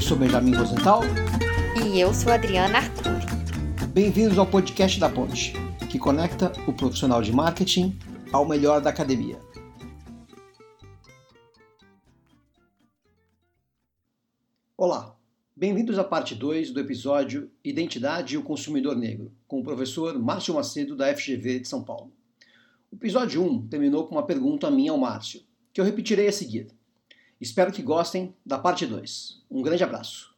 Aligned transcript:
Eu 0.00 0.02
sou 0.02 0.16
Benjamin 0.16 0.54
Rosenthal. 0.54 1.02
E 1.84 2.00
eu 2.00 2.14
sou 2.14 2.32
Adriana 2.32 2.78
Arthur. 2.78 3.20
Bem-vindos 3.92 4.38
ao 4.38 4.46
podcast 4.46 4.98
da 4.98 5.10
Ponte, 5.10 5.52
que 5.90 5.98
conecta 5.98 6.50
o 6.66 6.72
profissional 6.72 7.20
de 7.20 7.30
marketing 7.30 7.98
ao 8.32 8.48
melhor 8.48 8.80
da 8.80 8.88
academia. 8.88 9.38
Olá, 14.74 15.14
bem-vindos 15.54 15.98
à 15.98 16.04
parte 16.04 16.34
2 16.34 16.70
do 16.70 16.80
episódio 16.80 17.50
Identidade 17.62 18.36
e 18.36 18.38
o 18.38 18.42
Consumidor 18.42 18.96
Negro, 18.96 19.30
com 19.46 19.60
o 19.60 19.62
professor 19.62 20.18
Márcio 20.18 20.54
Macedo 20.54 20.96
da 20.96 21.14
FGV 21.14 21.60
de 21.60 21.68
São 21.68 21.84
Paulo. 21.84 22.10
O 22.90 22.96
episódio 22.96 23.42
1 23.42 23.68
terminou 23.68 24.06
com 24.06 24.14
uma 24.14 24.24
pergunta 24.24 24.70
minha 24.70 24.92
ao 24.92 24.98
Márcio, 24.98 25.42
que 25.74 25.78
eu 25.78 25.84
repetirei 25.84 26.26
a 26.26 26.32
seguir. 26.32 26.68
Espero 27.40 27.72
que 27.72 27.80
gostem 27.80 28.34
da 28.44 28.58
parte 28.58 28.86
2. 28.86 29.42
Um 29.50 29.62
grande 29.62 29.82
abraço. 29.82 30.34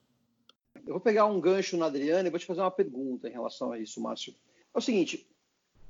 Eu 0.87 0.95
vou 0.95 1.01
pegar 1.01 1.27
um 1.27 1.41
gancho 1.41 1.77
na 1.77 1.87
Adriana 1.87 2.29
e 2.29 2.31
vou 2.31 2.39
te 2.39 2.47
fazer 2.47 2.61
uma 2.61 2.71
pergunta 2.71 3.29
em 3.29 3.33
relação 3.33 3.73
a 3.73 3.79
isso, 3.79 4.01
Márcio. 4.01 4.35
É 4.75 4.79
o 4.79 4.81
seguinte, 4.81 5.27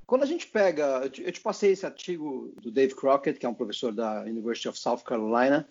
quando 0.06 0.22
a 0.22 0.26
gente 0.26 0.46
pega, 0.46 1.10
eu 1.18 1.32
te 1.32 1.40
passei 1.40 1.72
esse 1.72 1.84
artigo 1.84 2.54
do 2.60 2.70
Dave 2.70 2.94
Crockett, 2.94 3.38
que 3.38 3.44
é 3.44 3.48
um 3.48 3.54
professor 3.54 3.92
da 3.92 4.22
University 4.22 4.68
of 4.68 4.78
South 4.78 4.98
Carolina, 4.98 5.68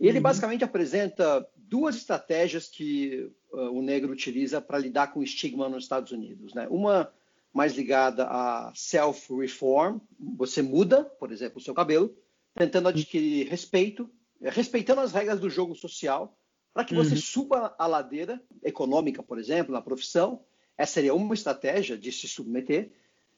e 0.00 0.08
ele 0.08 0.18
uhum. 0.18 0.22
basicamente 0.22 0.64
apresenta 0.64 1.48
duas 1.56 1.96
estratégias 1.96 2.68
que 2.68 3.30
uh, 3.52 3.70
o 3.70 3.82
negro 3.82 4.12
utiliza 4.12 4.60
para 4.60 4.78
lidar 4.78 5.12
com 5.12 5.20
o 5.20 5.24
estigma 5.24 5.68
nos 5.68 5.84
Estados 5.84 6.10
Unidos. 6.12 6.54
Né? 6.54 6.66
Uma 6.68 7.12
mais 7.52 7.74
ligada 7.74 8.26
a 8.26 8.72
self-reform, 8.74 10.00
você 10.18 10.60
muda, 10.60 11.04
por 11.04 11.30
exemplo, 11.30 11.58
o 11.58 11.62
seu 11.62 11.74
cabelo, 11.74 12.14
tentando 12.54 12.88
adquirir 12.88 13.48
respeito 13.48 14.10
respeitando 14.42 15.00
as 15.00 15.12
regras 15.12 15.40
do 15.40 15.48
jogo 15.48 15.74
social, 15.74 16.36
para 16.72 16.84
que 16.84 16.94
você 16.94 17.14
uhum. 17.14 17.20
suba 17.20 17.74
a 17.78 17.86
ladeira 17.86 18.42
econômica, 18.62 19.22
por 19.22 19.38
exemplo, 19.38 19.72
na 19.72 19.82
profissão. 19.82 20.42
Essa 20.76 20.94
seria 20.94 21.14
uma 21.14 21.34
estratégia 21.34 21.96
de 21.96 22.10
se 22.10 22.26
submeter. 22.26 22.90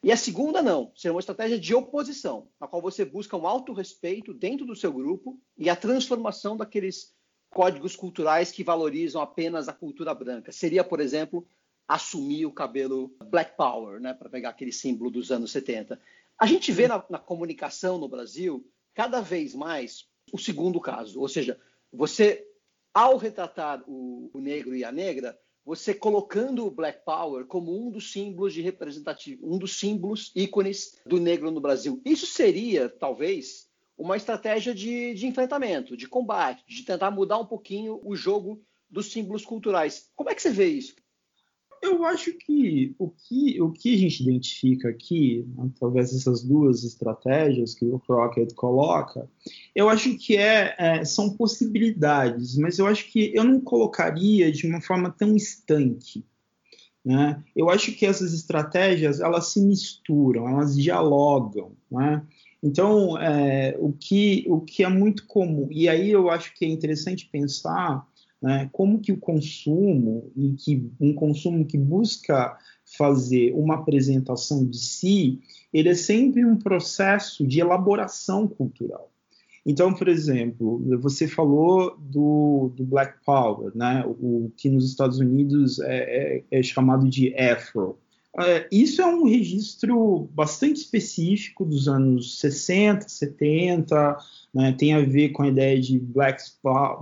E 0.02 0.12
a 0.12 0.16
segunda, 0.16 0.62
não. 0.62 0.92
Seria 0.94 1.14
uma 1.14 1.20
estratégia 1.20 1.58
de 1.58 1.75
oposição, 1.75 2.48
na 2.60 2.69
qual 2.69 2.80
você 2.80 3.05
busca 3.05 3.36
um 3.36 3.47
alto 3.47 3.72
respeito 3.72 4.32
dentro 4.32 4.64
do 4.64 4.77
seu 4.77 4.92
grupo 4.92 5.38
e 5.58 5.69
a 5.69 5.77
transformação 5.77 6.56
daqueles 6.56 7.12
códigos 7.50 7.97
culturais 7.97 8.52
que 8.52 8.64
valorizam 8.64 9.22
apenas 9.22 9.69
a 9.69 9.72
cultura 9.72 10.14
branca. 10.14 10.52
Seria, 10.52 10.84
por 10.84 11.00
exemplo, 11.00 11.47
assumir 11.86 12.47
o 12.47 12.52
cabelo 12.52 13.14
Black 13.30 13.56
Power, 13.56 14.00
né, 14.00 14.14
para 14.14 14.28
pegar 14.28 14.50
aquele 14.50 14.72
símbolo 14.72 15.10
dos 15.10 15.30
anos 15.30 15.52
70. 15.52 16.00
A 16.38 16.47
gente 16.47 16.72
vê 16.72 16.88
na, 16.88 17.02
na 17.08 17.19
comunicação 17.19 17.98
no 17.98 18.08
Brasil, 18.08 18.66
cada 18.92 19.20
vez 19.20 19.55
mais, 19.55 20.06
o 20.33 20.39
segundo 20.39 20.80
caso. 20.80 21.20
Ou 21.20 21.28
seja, 21.28 21.58
você, 21.92 22.47
ao 22.92 23.17
retratar 23.17 23.83
o, 23.86 24.31
o 24.33 24.41
negro 24.41 24.75
e 24.75 24.84
a 24.84 24.92
negra, 24.92 25.39
você 25.64 25.94
colocando 25.94 26.66
o 26.66 26.70
Black 26.70 27.05
Power 27.05 27.47
como 27.47 27.75
um 27.75 27.91
dos 27.91 28.12
símbolos 28.12 28.53
de 28.53 28.61
representativo, 28.61 29.47
um 29.50 29.58
dos 29.58 29.78
símbolos 29.78 30.31
ícones 30.34 30.98
do 31.06 31.19
negro 31.19 31.50
no 31.50 31.61
Brasil. 31.61 32.00
Isso 32.05 32.27
seria, 32.27 32.89
talvez, 32.89 33.69
uma 33.97 34.16
estratégia 34.16 34.75
de, 34.75 35.14
de 35.14 35.27
enfrentamento, 35.27 35.97
de 35.97 36.06
combate, 36.06 36.64
de 36.66 36.83
tentar 36.83 37.11
mudar 37.11 37.38
um 37.38 37.47
pouquinho 37.47 38.00
o 38.05 38.14
jogo 38.14 38.62
dos 38.91 39.11
símbolos 39.11 39.44
culturais. 39.44 40.11
Como 40.14 40.31
é 40.31 40.34
que 40.34 40.42
você 40.42 40.50
vê 40.50 40.66
isso? 40.66 40.94
Eu 41.84 42.02
acho 42.02 42.32
que 42.32 42.94
o 42.98 43.10
que, 43.10 43.60
o 43.60 43.70
que 43.70 43.94
a 43.94 43.98
gente 43.98 44.22
identifica 44.22 44.88
aqui, 44.88 45.44
né, 45.54 45.70
através 45.77 46.12
dessas 46.12 46.42
duas 46.42 46.82
estratégias 46.82 47.74
que 47.74 47.84
o 47.84 47.98
Crockett 47.98 48.54
coloca, 48.54 49.28
eu 49.74 49.91
acho 49.91 50.16
que 50.16 50.34
é, 50.34 50.75
é, 50.78 51.04
são 51.04 51.36
possibilidades, 51.36 52.56
mas 52.56 52.78
eu 52.78 52.86
acho 52.86 53.12
que 53.12 53.31
eu 53.34 53.44
não 53.44 53.60
colocaria 53.60 54.50
de 54.50 54.66
uma 54.66 54.81
forma 54.81 55.10
tão 55.10 55.36
estanque. 55.36 56.25
Né? 57.04 57.44
Eu 57.54 57.69
acho 57.69 57.92
que 57.92 58.06
essas 58.06 58.32
estratégias 58.32 59.20
elas 59.20 59.48
se 59.48 59.60
misturam, 59.60 60.48
elas 60.48 60.75
dialogam. 60.75 61.76
Né? 61.91 62.26
Então, 62.62 63.19
é, 63.19 63.76
o, 63.78 63.92
que, 63.92 64.47
o 64.48 64.59
que 64.59 64.82
é 64.82 64.88
muito 64.88 65.26
comum, 65.26 65.69
e 65.70 65.86
aí 65.86 66.10
eu 66.10 66.30
acho 66.30 66.54
que 66.54 66.64
é 66.64 66.69
interessante 66.69 67.28
pensar 67.30 68.09
né? 68.44 68.69
Como 68.72 69.00
que 69.00 69.10
o 69.10 69.16
consumo, 69.16 70.31
e 70.37 70.53
que 70.53 70.91
um 71.00 71.15
consumo 71.15 71.65
que 71.65 71.78
busca 71.78 72.55
fazer 72.99 73.55
uma 73.55 73.77
apresentação 73.77 74.66
de 74.66 74.77
si, 74.77 75.41
ele 75.72 75.88
é 75.88 75.94
sempre 75.94 76.44
um 76.44 76.54
processo 76.54 77.47
de 77.47 77.60
elaboração 77.60 78.47
cultural. 78.47 79.10
Então, 79.65 79.94
por 79.94 80.09
exemplo, 80.09 80.78
você 81.00 81.27
falou 81.27 81.97
do, 81.99 82.71
do 82.77 82.84
Black 82.84 83.25
Power, 83.25 83.72
né? 83.75 84.04
o, 84.06 84.10
o 84.44 84.53
que 84.54 84.69
nos 84.69 84.87
Estados 84.91 85.19
Unidos 85.19 85.81
é, 85.81 86.43
é, 86.50 86.59
é 86.59 86.62
chamado 86.62 87.09
de 87.09 87.34
Afro. 87.34 87.99
É, 88.37 88.67
isso 88.71 89.00
é 89.00 89.06
um 89.06 89.25
registro 89.25 90.28
bastante 90.33 90.78
específico 90.78 91.65
dos 91.65 91.87
anos 91.87 92.41
60, 92.41 93.09
70, 93.09 94.19
né, 94.53 94.72
tem 94.77 94.93
a 94.93 95.00
ver 95.00 95.28
com 95.28 95.45
a 95.45 95.49
ideia 95.49 95.81
de 95.81 96.00
black, 96.00 96.43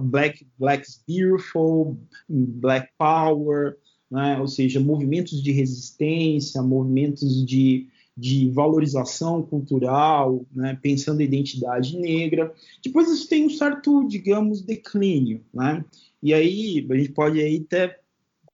black, 0.01 0.47
Black's 0.59 1.03
Beautiful, 1.09 1.97
Black 2.29 2.91
Power, 2.99 3.79
né, 4.11 4.39
ou 4.39 4.47
seja, 4.47 4.79
movimentos 4.79 5.43
de 5.43 5.53
resistência, 5.53 6.63
movimentos 6.63 7.47
de, 7.47 7.89
de 8.15 8.51
valorização 8.51 9.43
cultural, 9.43 10.45
né, 10.55 10.79
pensando 10.83 11.21
a 11.21 11.25
identidade 11.25 11.97
negra. 11.97 12.53
Depois 12.85 13.11
isso 13.11 13.27
tem 13.27 13.47
um 13.47 13.51
certo, 13.51 14.07
digamos, 14.07 14.61
declínio, 14.61 15.41
né? 15.53 15.83
E 16.23 16.33
aí 16.33 16.87
a 16.89 16.95
gente 16.95 17.13
pode 17.13 17.41
aí 17.41 17.65
até 17.67 18.02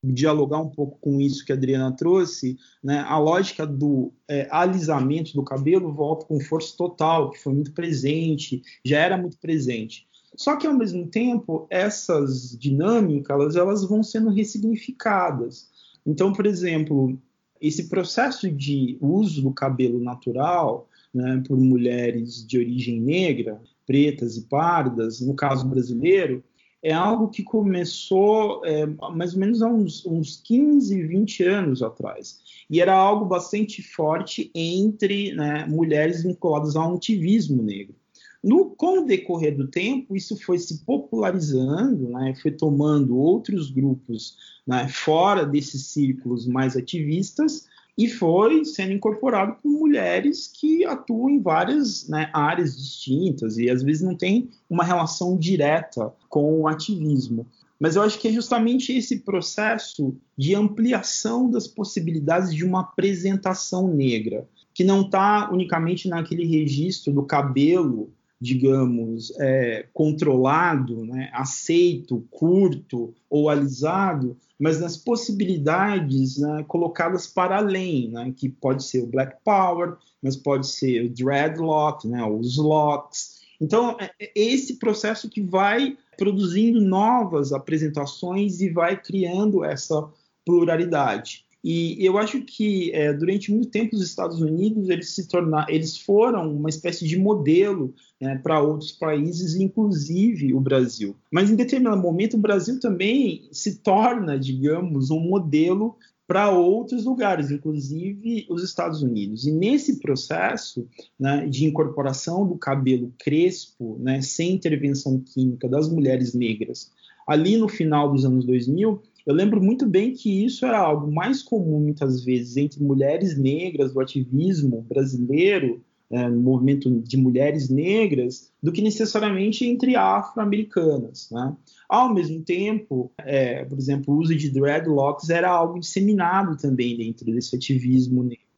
dialogar 0.02 0.60
um 0.60 0.68
pouco 0.68 0.98
com 1.00 1.20
isso 1.20 1.44
que 1.44 1.52
a 1.52 1.54
Adriana 1.54 1.94
trouxe, 1.94 2.56
né, 2.82 3.00
a 3.00 3.18
lógica 3.18 3.66
do 3.66 4.12
é, 4.28 4.46
alisamento 4.50 5.34
do 5.34 5.42
cabelo 5.42 5.92
volta 5.92 6.26
com 6.26 6.40
força 6.40 6.76
total, 6.76 7.30
que 7.30 7.38
foi 7.38 7.52
muito 7.52 7.72
presente, 7.72 8.62
já 8.84 8.98
era 8.98 9.16
muito 9.16 9.38
presente. 9.38 10.06
Só 10.36 10.56
que, 10.56 10.66
ao 10.66 10.74
mesmo 10.74 11.06
tempo, 11.06 11.66
essas 11.68 12.56
dinâmicas 12.56 13.34
elas, 13.34 13.56
elas 13.56 13.84
vão 13.84 14.02
sendo 14.02 14.30
ressignificadas. 14.30 15.68
Então, 16.06 16.32
por 16.32 16.46
exemplo, 16.46 17.18
esse 17.60 17.88
processo 17.88 18.48
de 18.50 18.96
uso 19.00 19.42
do 19.42 19.52
cabelo 19.52 19.98
natural 19.98 20.88
né, 21.12 21.42
por 21.46 21.58
mulheres 21.58 22.46
de 22.46 22.58
origem 22.58 23.00
negra, 23.00 23.60
pretas 23.86 24.36
e 24.36 24.42
pardas, 24.42 25.20
no 25.20 25.34
caso 25.34 25.66
brasileiro, 25.66 26.44
é 26.82 26.92
algo 26.92 27.28
que 27.28 27.42
começou 27.42 28.64
é, 28.64 28.86
mais 28.86 29.34
ou 29.34 29.40
menos 29.40 29.62
há 29.62 29.68
uns, 29.68 30.06
uns 30.06 30.40
15, 30.42 31.02
20 31.02 31.42
anos 31.44 31.82
atrás. 31.82 32.38
E 32.70 32.80
era 32.80 32.94
algo 32.94 33.24
bastante 33.24 33.82
forte 33.82 34.50
entre 34.54 35.32
né, 35.34 35.66
mulheres 35.66 36.22
vinculadas 36.22 36.76
ao 36.76 36.94
ativismo 36.94 37.62
negro. 37.62 37.94
No, 38.42 38.66
com 38.66 39.00
o 39.00 39.04
decorrer 39.04 39.56
do 39.56 39.66
tempo, 39.66 40.16
isso 40.16 40.40
foi 40.40 40.58
se 40.58 40.84
popularizando, 40.84 42.10
né, 42.10 42.34
foi 42.40 42.52
tomando 42.52 43.18
outros 43.18 43.68
grupos 43.70 44.36
né, 44.64 44.86
fora 44.88 45.44
desses 45.44 45.86
círculos 45.86 46.46
mais 46.46 46.76
ativistas, 46.76 47.66
e 47.98 48.06
foi 48.06 48.64
sendo 48.64 48.92
incorporado 48.92 49.56
por 49.60 49.68
mulheres 49.68 50.46
que 50.46 50.84
atuam 50.84 51.28
em 51.28 51.42
várias 51.42 52.08
né, 52.08 52.30
áreas 52.32 52.76
distintas 52.76 53.58
e 53.58 53.68
às 53.68 53.82
vezes 53.82 54.02
não 54.02 54.14
tem 54.14 54.48
uma 54.70 54.84
relação 54.84 55.36
direta 55.36 56.14
com 56.28 56.60
o 56.60 56.68
ativismo. 56.68 57.44
Mas 57.78 57.96
eu 57.96 58.02
acho 58.02 58.20
que 58.20 58.28
é 58.28 58.32
justamente 58.32 58.92
esse 58.92 59.20
processo 59.20 60.14
de 60.36 60.54
ampliação 60.54 61.50
das 61.50 61.66
possibilidades 61.66 62.54
de 62.54 62.64
uma 62.64 62.82
apresentação 62.82 63.88
negra, 63.88 64.48
que 64.72 64.84
não 64.84 65.00
está 65.00 65.50
unicamente 65.50 66.08
naquele 66.08 66.46
registro 66.46 67.12
do 67.12 67.24
cabelo 67.24 68.12
digamos, 68.40 69.32
é, 69.38 69.86
controlado, 69.92 71.04
né, 71.04 71.30
aceito, 71.32 72.24
curto 72.30 73.14
ou 73.28 73.48
alisado, 73.48 74.36
mas 74.58 74.80
nas 74.80 74.96
possibilidades 74.96 76.38
né, 76.38 76.64
colocadas 76.66 77.26
para 77.26 77.56
além, 77.56 78.10
né, 78.10 78.32
que 78.36 78.48
pode 78.48 78.84
ser 78.84 79.02
o 79.02 79.06
Black 79.06 79.36
Power, 79.44 79.96
mas 80.22 80.36
pode 80.36 80.66
ser 80.66 81.04
o 81.04 81.10
dreadlock, 81.10 82.06
né, 82.06 82.24
os 82.24 82.56
locks. 82.56 83.38
Então, 83.60 83.96
é, 83.98 84.10
é 84.20 84.32
esse 84.34 84.76
processo 84.78 85.28
que 85.28 85.40
vai 85.40 85.96
produzindo 86.16 86.80
novas 86.80 87.52
apresentações 87.52 88.60
e 88.60 88.70
vai 88.70 89.00
criando 89.00 89.64
essa 89.64 90.08
pluralidade. 90.44 91.47
E 91.70 92.02
eu 92.02 92.16
acho 92.16 92.40
que 92.40 92.90
é, 92.92 93.12
durante 93.12 93.52
muito 93.52 93.68
tempo 93.68 93.94
os 93.94 94.02
Estados 94.02 94.40
Unidos 94.40 94.88
eles 94.88 95.14
se 95.14 95.28
tornaram, 95.28 95.66
eles 95.68 95.98
foram 95.98 96.50
uma 96.50 96.70
espécie 96.70 97.06
de 97.06 97.18
modelo 97.18 97.92
né, 98.18 98.40
para 98.42 98.62
outros 98.62 98.90
países, 98.90 99.54
inclusive 99.54 100.54
o 100.54 100.60
Brasil. 100.60 101.14
Mas 101.30 101.50
em 101.50 101.56
determinado 101.56 102.00
momento 102.00 102.38
o 102.38 102.40
Brasil 102.40 102.80
também 102.80 103.50
se 103.52 103.80
torna, 103.80 104.38
digamos, 104.38 105.10
um 105.10 105.20
modelo 105.20 105.94
para 106.26 106.50
outros 106.50 107.04
lugares, 107.04 107.50
inclusive 107.50 108.46
os 108.48 108.64
Estados 108.64 109.02
Unidos. 109.02 109.46
E 109.46 109.52
nesse 109.52 110.00
processo 110.00 110.88
né, 111.20 111.46
de 111.46 111.66
incorporação 111.66 112.48
do 112.48 112.56
cabelo 112.56 113.12
crespo, 113.18 113.98
né, 114.00 114.22
sem 114.22 114.54
intervenção 114.54 115.20
química 115.20 115.68
das 115.68 115.86
mulheres 115.86 116.32
negras 116.32 116.90
ali 117.28 117.58
no 117.58 117.68
final 117.68 118.10
dos 118.10 118.24
anos 118.24 118.46
2000, 118.46 119.02
eu 119.28 119.34
lembro 119.34 119.62
muito 119.62 119.84
bem 119.84 120.14
que 120.14 120.46
isso 120.46 120.64
era 120.64 120.78
algo 120.78 121.12
mais 121.12 121.42
comum, 121.42 121.80
muitas 121.80 122.24
vezes, 122.24 122.56
entre 122.56 122.82
mulheres 122.82 123.36
negras 123.36 123.92
do 123.92 124.00
ativismo 124.00 124.80
brasileiro, 124.88 125.84
é, 126.10 126.30
movimento 126.30 126.90
de 127.02 127.18
mulheres 127.18 127.68
negras, 127.68 128.50
do 128.62 128.72
que 128.72 128.80
necessariamente 128.80 129.66
entre 129.66 129.96
afro-americanas. 129.96 131.28
Né? 131.30 131.54
Ao 131.86 132.14
mesmo 132.14 132.40
tempo, 132.40 133.12
é, 133.18 133.66
por 133.66 133.78
exemplo, 133.78 134.14
o 134.14 134.18
uso 134.18 134.34
de 134.34 134.48
dreadlocks 134.48 135.28
era 135.28 135.50
algo 135.50 135.78
disseminado 135.78 136.56
também 136.56 136.96
dentro 136.96 137.26
desse 137.26 137.54
ativismo 137.54 138.22
negro. 138.22 138.48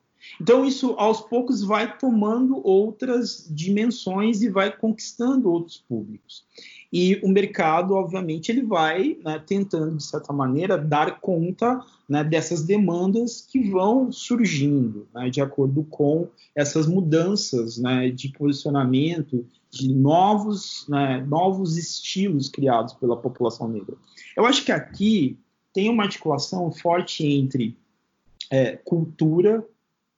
Então, 0.41 0.65
isso 0.65 0.95
aos 0.99 1.21
poucos 1.21 1.65
vai 1.65 1.99
tomando 1.99 2.65
outras 2.65 3.45
dimensões 3.51 4.41
e 4.41 4.49
vai 4.49 4.71
conquistando 4.71 5.51
outros 5.51 5.79
públicos. 5.79 6.45
E 6.93 7.21
o 7.23 7.29
mercado, 7.29 7.95
obviamente, 7.95 8.51
ele 8.51 8.63
vai 8.63 9.17
né, 9.25 9.41
tentando, 9.47 9.97
de 9.97 10.03
certa 10.03 10.33
maneira, 10.33 10.77
dar 10.77 11.21
conta 11.21 11.81
né, 12.09 12.25
dessas 12.25 12.65
demandas 12.65 13.41
que 13.41 13.71
vão 13.71 14.11
surgindo, 14.11 15.07
né, 15.15 15.31
de 15.31 15.41
acordo 15.41 15.85
com 15.85 16.29
essas 16.55 16.89
mudanças 16.89 17.79
né, 17.79 18.11
de 18.11 18.31
posicionamento, 18.33 19.47
de 19.71 19.95
novos, 19.95 20.85
né, 20.89 21.25
novos 21.29 21.77
estilos 21.77 22.49
criados 22.49 22.93
pela 22.95 23.17
população 23.17 23.69
negra. 23.69 23.95
Eu 24.37 24.45
acho 24.45 24.65
que 24.65 24.73
aqui 24.73 25.39
tem 25.73 25.89
uma 25.89 26.03
articulação 26.03 26.73
forte 26.73 27.25
entre 27.25 27.77
é, 28.51 28.77
cultura, 28.77 29.65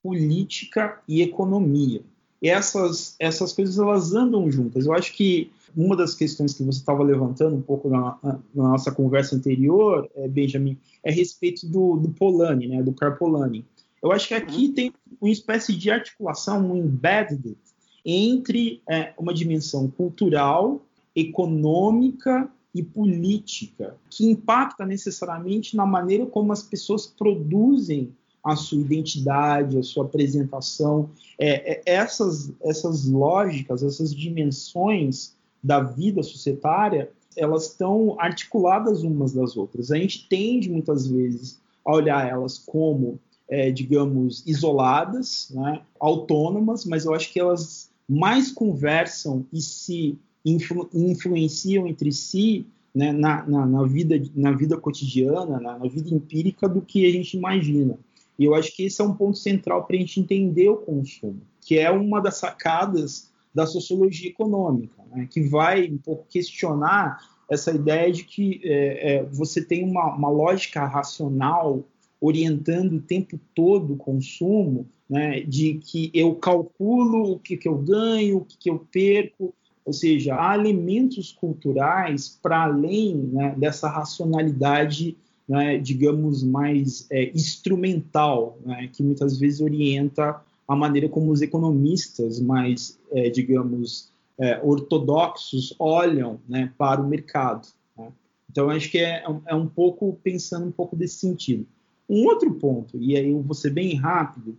política 0.03 1.01
e 1.07 1.21
economia. 1.21 2.03
Essas, 2.43 3.15
essas 3.21 3.53
coisas 3.53 3.79
elas 3.79 4.15
andam 4.15 4.51
juntas. 4.51 4.87
Eu 4.87 4.95
acho 4.95 5.13
que 5.13 5.53
uma 5.77 5.97
das 5.97 6.15
questões 6.15 6.55
que 6.55 6.63
você 6.63 6.79
estava 6.79 7.03
levantando 7.03 7.57
um 7.57 7.63
pouco 7.63 7.89
na, 7.89 8.19
na, 8.23 8.41
nossa 8.55 8.93
conversa 8.93 9.37
anterior, 9.37 10.09
é, 10.15 10.29
Benjamin, 10.29 10.79
é 11.05 11.11
a 11.11 11.15
respeito 11.15 11.67
do, 11.67 11.97
do 11.97 12.09
Polanyi, 12.11 12.69
né, 12.69 12.83
do 12.83 12.93
Carpolani. 12.93 13.65
Eu 14.03 14.13
acho 14.13 14.29
que 14.29 14.35
aqui 14.35 14.67
uhum. 14.67 14.75
tem 14.75 14.93
uma 15.21 15.31
espécie 15.31 15.75
de 15.75 15.91
articulação, 15.91 16.73
um 16.73 16.77
embedded, 16.77 17.57
entre 18.05 18.83
é, 18.89 19.13
uma 19.17 19.33
dimensão 19.33 19.89
cultural, 19.89 20.83
econômica 21.15 22.51
e 22.75 22.83
política, 22.83 23.97
que 24.11 24.27
impacta 24.27 24.85
necessariamente 24.85 25.77
na 25.77 25.87
maneira 25.87 26.27
como 26.27 26.53
as 26.53 26.63
pessoas 26.63 27.07
produzem 27.07 28.13
a 28.43 28.57
sua 28.57 28.79
identidade, 28.79 29.79
a 29.79 29.83
sua 29.83 30.05
apresentação. 30.05 31.11
É, 31.39 31.75
é, 31.75 31.83
essas, 31.87 32.53
essas 32.63 33.07
lógicas, 33.07 33.83
essas 33.83 34.13
dimensões 34.13 35.37
da 35.63 35.81
vida 35.81 36.23
societária, 36.23 37.11
elas 37.37 37.69
estão 37.69 38.17
articuladas 38.19 39.03
umas 39.03 39.33
das 39.33 39.57
outras. 39.57 39.91
A 39.91 39.97
gente 39.97 40.27
tende 40.29 40.71
muitas 40.71 41.07
vezes 41.07 41.61
a 41.85 41.95
olhar 41.95 42.29
elas 42.29 42.59
como, 42.59 43.19
é, 43.49 43.71
digamos, 43.71 44.43
isoladas, 44.47 45.51
né, 45.51 45.83
autônomas, 45.99 46.85
mas 46.85 47.05
eu 47.05 47.15
acho 47.15 47.33
que 47.33 47.41
elas 47.41 47.91
mais 48.09 48.51
conversam 48.51 49.47
e 49.53 49.61
se 49.61 50.19
influ 50.45 50.89
influenciam 50.93 51.87
entre 51.87 52.13
si 52.13 52.67
né, 52.95 53.13
na, 53.13 53.47
na, 53.47 53.67
na, 53.67 53.85
vida, 53.85 54.21
na 54.35 54.53
vida 54.53 54.77
cotidiana, 54.77 55.59
na, 55.59 55.79
na, 55.79 55.89
vida 55.89 56.15
empírica 56.15 56.69
do 56.69 56.83
que 56.83 57.07
a 57.07 57.11
gente 57.11 57.37
imagina. 57.37 57.99
E 58.39 58.45
eu 58.45 58.55
acho 58.55 58.75
que 58.75 58.85
esse 58.85 59.01
é 59.01 59.05
um 59.05 59.15
ponto 59.15 59.39
central 59.39 59.85
para 59.85 59.97
a 59.97 59.99
gente 59.99 60.21
entender 60.21 60.69
o 60.69 60.77
consumo, 60.77 61.41
que 61.61 61.79
é 61.79 61.91
uma 61.91 62.21
das 62.21 62.37
sacadas 62.37 63.31
da 63.55 63.67
sociologia 63.67 64.31
econômica, 64.31 65.03
né, 65.11 65.29
que 65.31 65.43
vai 65.43 65.89
um 65.89 65.99
pouco 65.99 66.27
questionar 66.29 67.19
essa 67.51 67.71
ideia 67.71 68.11
de 68.11 68.25
que 68.25 68.61
é, 68.65 69.17
é, 69.17 69.25
você 69.25 69.63
tem 69.63 69.85
uma, 69.85 70.15
uma, 70.15 70.31
lógica 70.31 70.87
racional 70.87 71.85
orientando 72.21 72.95
o 72.95 73.03
tempo 73.03 73.39
todo 73.55 73.95
o 73.95 73.97
consumo, 73.97 74.87
né, 75.09 75.41
de 75.41 75.75
que 75.75 76.11
eu 76.15 76.35
calculo 76.37 77.33
o 77.33 77.39
que, 77.39 77.57
que 77.57 77.69
eu 77.69 77.77
ganho, 77.77 78.39
o 78.39 78.45
que, 78.45 78.57
que 78.57 78.71
eu 78.71 78.87
perco, 78.91 79.53
ou 79.85 79.93
seja, 79.93 80.37
há 80.39 80.57
elementos 80.57 81.33
culturais 81.33 82.39
para 82.41 82.63
além 82.63 83.17
né, 83.17 83.55
dessa 83.59 83.89
racionalidade, 83.89 85.17
né, 85.47 85.77
digamos, 85.77 86.43
mais 86.43 87.07
é, 87.11 87.31
instrumental, 87.35 88.59
né, 88.65 88.89
que 88.93 89.03
muitas 89.03 89.39
vezes 89.39 89.61
orienta 89.61 90.41
a 90.73 90.77
maneira 90.77 91.09
como 91.09 91.31
os 91.31 91.43
economistas 91.43 92.41
mais, 92.41 92.99
é, 93.11 93.29
digamos, 93.29 94.11
é, 94.39 94.61
ortodoxos 94.63 95.75
olham 95.79 96.41
né, 96.49 96.73
para 96.77 97.01
o 97.01 97.09
mercado. 97.09 97.69
Né? 97.97 98.11
Então, 98.51 98.71
acho 98.71 98.91
que 98.91 98.99
é, 98.99 99.25
é, 99.47 99.55
um 99.55 99.67
pouco 99.67 100.19
pensando 100.23 100.67
um 100.67 100.73
pouco 100.73 100.97
desse 100.97 101.17
sentido. 101.17 101.67
Um 102.09 102.27
outro 102.27 102.53
ponto, 102.55 102.99
e 102.99 103.17
aí 103.17 103.31
eu 103.31 103.41
vou 103.41 103.55
ser 103.55 103.71
bem 103.71 103.95
rápido, 103.95 104.57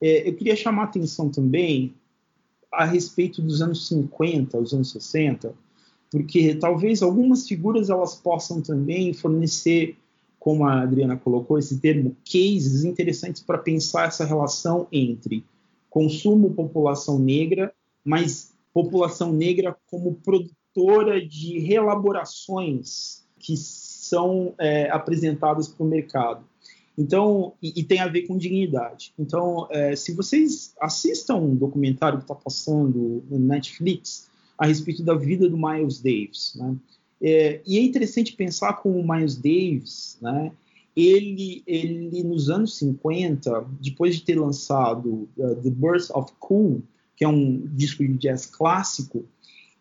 é, 0.00 0.28
eu 0.28 0.34
queria 0.34 0.56
chamar 0.56 0.82
a 0.82 0.84
atenção 0.86 1.28
também 1.28 1.94
a 2.70 2.84
respeito 2.84 3.40
dos 3.40 3.62
anos 3.62 3.88
50, 3.88 4.58
os 4.58 4.72
anos 4.72 4.90
60, 4.92 5.54
porque 6.10 6.54
talvez 6.54 7.02
algumas 7.02 7.46
figuras 7.46 7.90
elas 7.90 8.14
possam 8.14 8.60
também 8.60 9.12
fornecer, 9.12 9.96
como 10.38 10.64
a 10.64 10.82
Adriana 10.82 11.16
colocou 11.16 11.58
esse 11.58 11.78
termo, 11.78 12.16
cases 12.24 12.84
interessantes 12.84 13.42
para 13.42 13.58
pensar 13.58 14.08
essa 14.08 14.24
relação 14.24 14.86
entre 14.92 15.44
consumo 15.94 16.52
população 16.52 17.20
negra, 17.20 17.72
mas 18.04 18.52
população 18.72 19.32
negra 19.32 19.76
como 19.88 20.16
produtora 20.16 21.24
de 21.24 21.60
reelaborações 21.60 23.22
que 23.38 23.56
são 23.56 24.54
é, 24.58 24.90
apresentadas 24.90 25.68
para 25.68 25.86
o 25.86 25.88
mercado. 25.88 26.44
Então, 26.98 27.52
e, 27.62 27.80
e, 27.80 27.84
tem 27.84 28.00
a 28.00 28.08
ver 28.08 28.22
com 28.22 28.36
dignidade. 28.36 29.14
Então, 29.16 29.68
é, 29.70 29.94
se 29.94 30.12
vocês 30.12 30.74
assistam 30.80 31.36
um 31.36 31.54
documentário 31.54 32.18
que 32.18 32.24
está 32.24 32.34
passando 32.34 33.22
no 33.30 33.38
Netflix 33.38 34.28
a 34.58 34.66
respeito 34.66 35.02
da 35.04 35.14
vida 35.14 35.48
do 35.48 35.56
Miles 35.56 36.00
Davis, 36.00 36.54
né? 36.56 36.76
É, 37.22 37.60
e 37.64 37.78
é 37.78 37.82
interessante 37.82 38.34
pensar 38.34 38.74
como 38.74 38.98
o 38.98 39.08
Miles 39.08 39.36
Davis, 39.36 40.18
né? 40.20 40.50
Ele, 40.96 41.62
ele 41.66 42.22
nos 42.22 42.48
anos 42.48 42.78
50, 42.78 43.66
depois 43.80 44.16
de 44.16 44.22
ter 44.22 44.38
lançado 44.38 45.28
uh, 45.36 45.56
The 45.56 45.70
Birth 45.70 46.10
of 46.14 46.32
Cool, 46.38 46.82
que 47.16 47.24
é 47.24 47.28
um 47.28 47.66
disco 47.74 48.04
de 48.04 48.14
jazz 48.14 48.46
clássico, 48.46 49.26